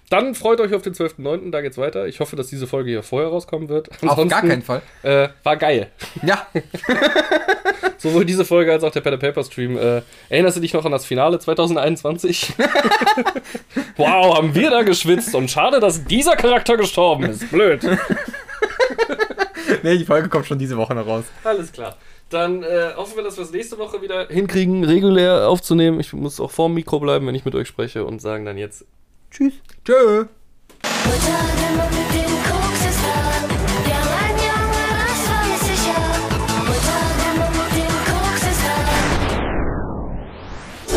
[0.09, 2.07] Dann freut euch auf den 12.09., da geht's weiter.
[2.07, 3.91] Ich hoffe, dass diese Folge hier vorher rauskommen wird.
[4.07, 4.81] Auf gar keinen Fall.
[5.03, 5.91] Äh, war geil.
[6.23, 6.47] Ja,
[7.99, 9.77] Sowohl diese Folge als auch der Pen Paper Stream.
[9.77, 12.53] Äh, erinnerst du dich noch an das Finale 2021?
[13.97, 17.51] wow, haben wir da geschwitzt und schade, dass dieser Charakter gestorben ist.
[17.51, 17.83] Blöd.
[19.83, 21.25] nee, die Folge kommt schon diese Woche noch raus.
[21.43, 21.97] Alles klar.
[22.29, 26.01] Dann äh, hoffen wir, dass wir es nächste Woche wieder hinkriegen, regulär aufzunehmen.
[26.01, 28.85] Ich muss auch vorm Mikro bleiben, wenn ich mit euch spreche und sagen dann jetzt
[29.31, 29.53] Tschüss.
[29.85, 30.27] Tschö.
[31.05, 33.51] Mutter, immer mit dem Koks ist dran.
[33.89, 36.01] Ja, mein Junge, das weiß ich ja.
[36.66, 37.01] Mutter,
[37.35, 38.97] immer mit dem Koks ist dran.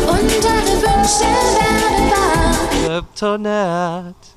[0.08, 3.02] Und deine Wünsche werden wahr.
[3.02, 4.29] Kryptonat.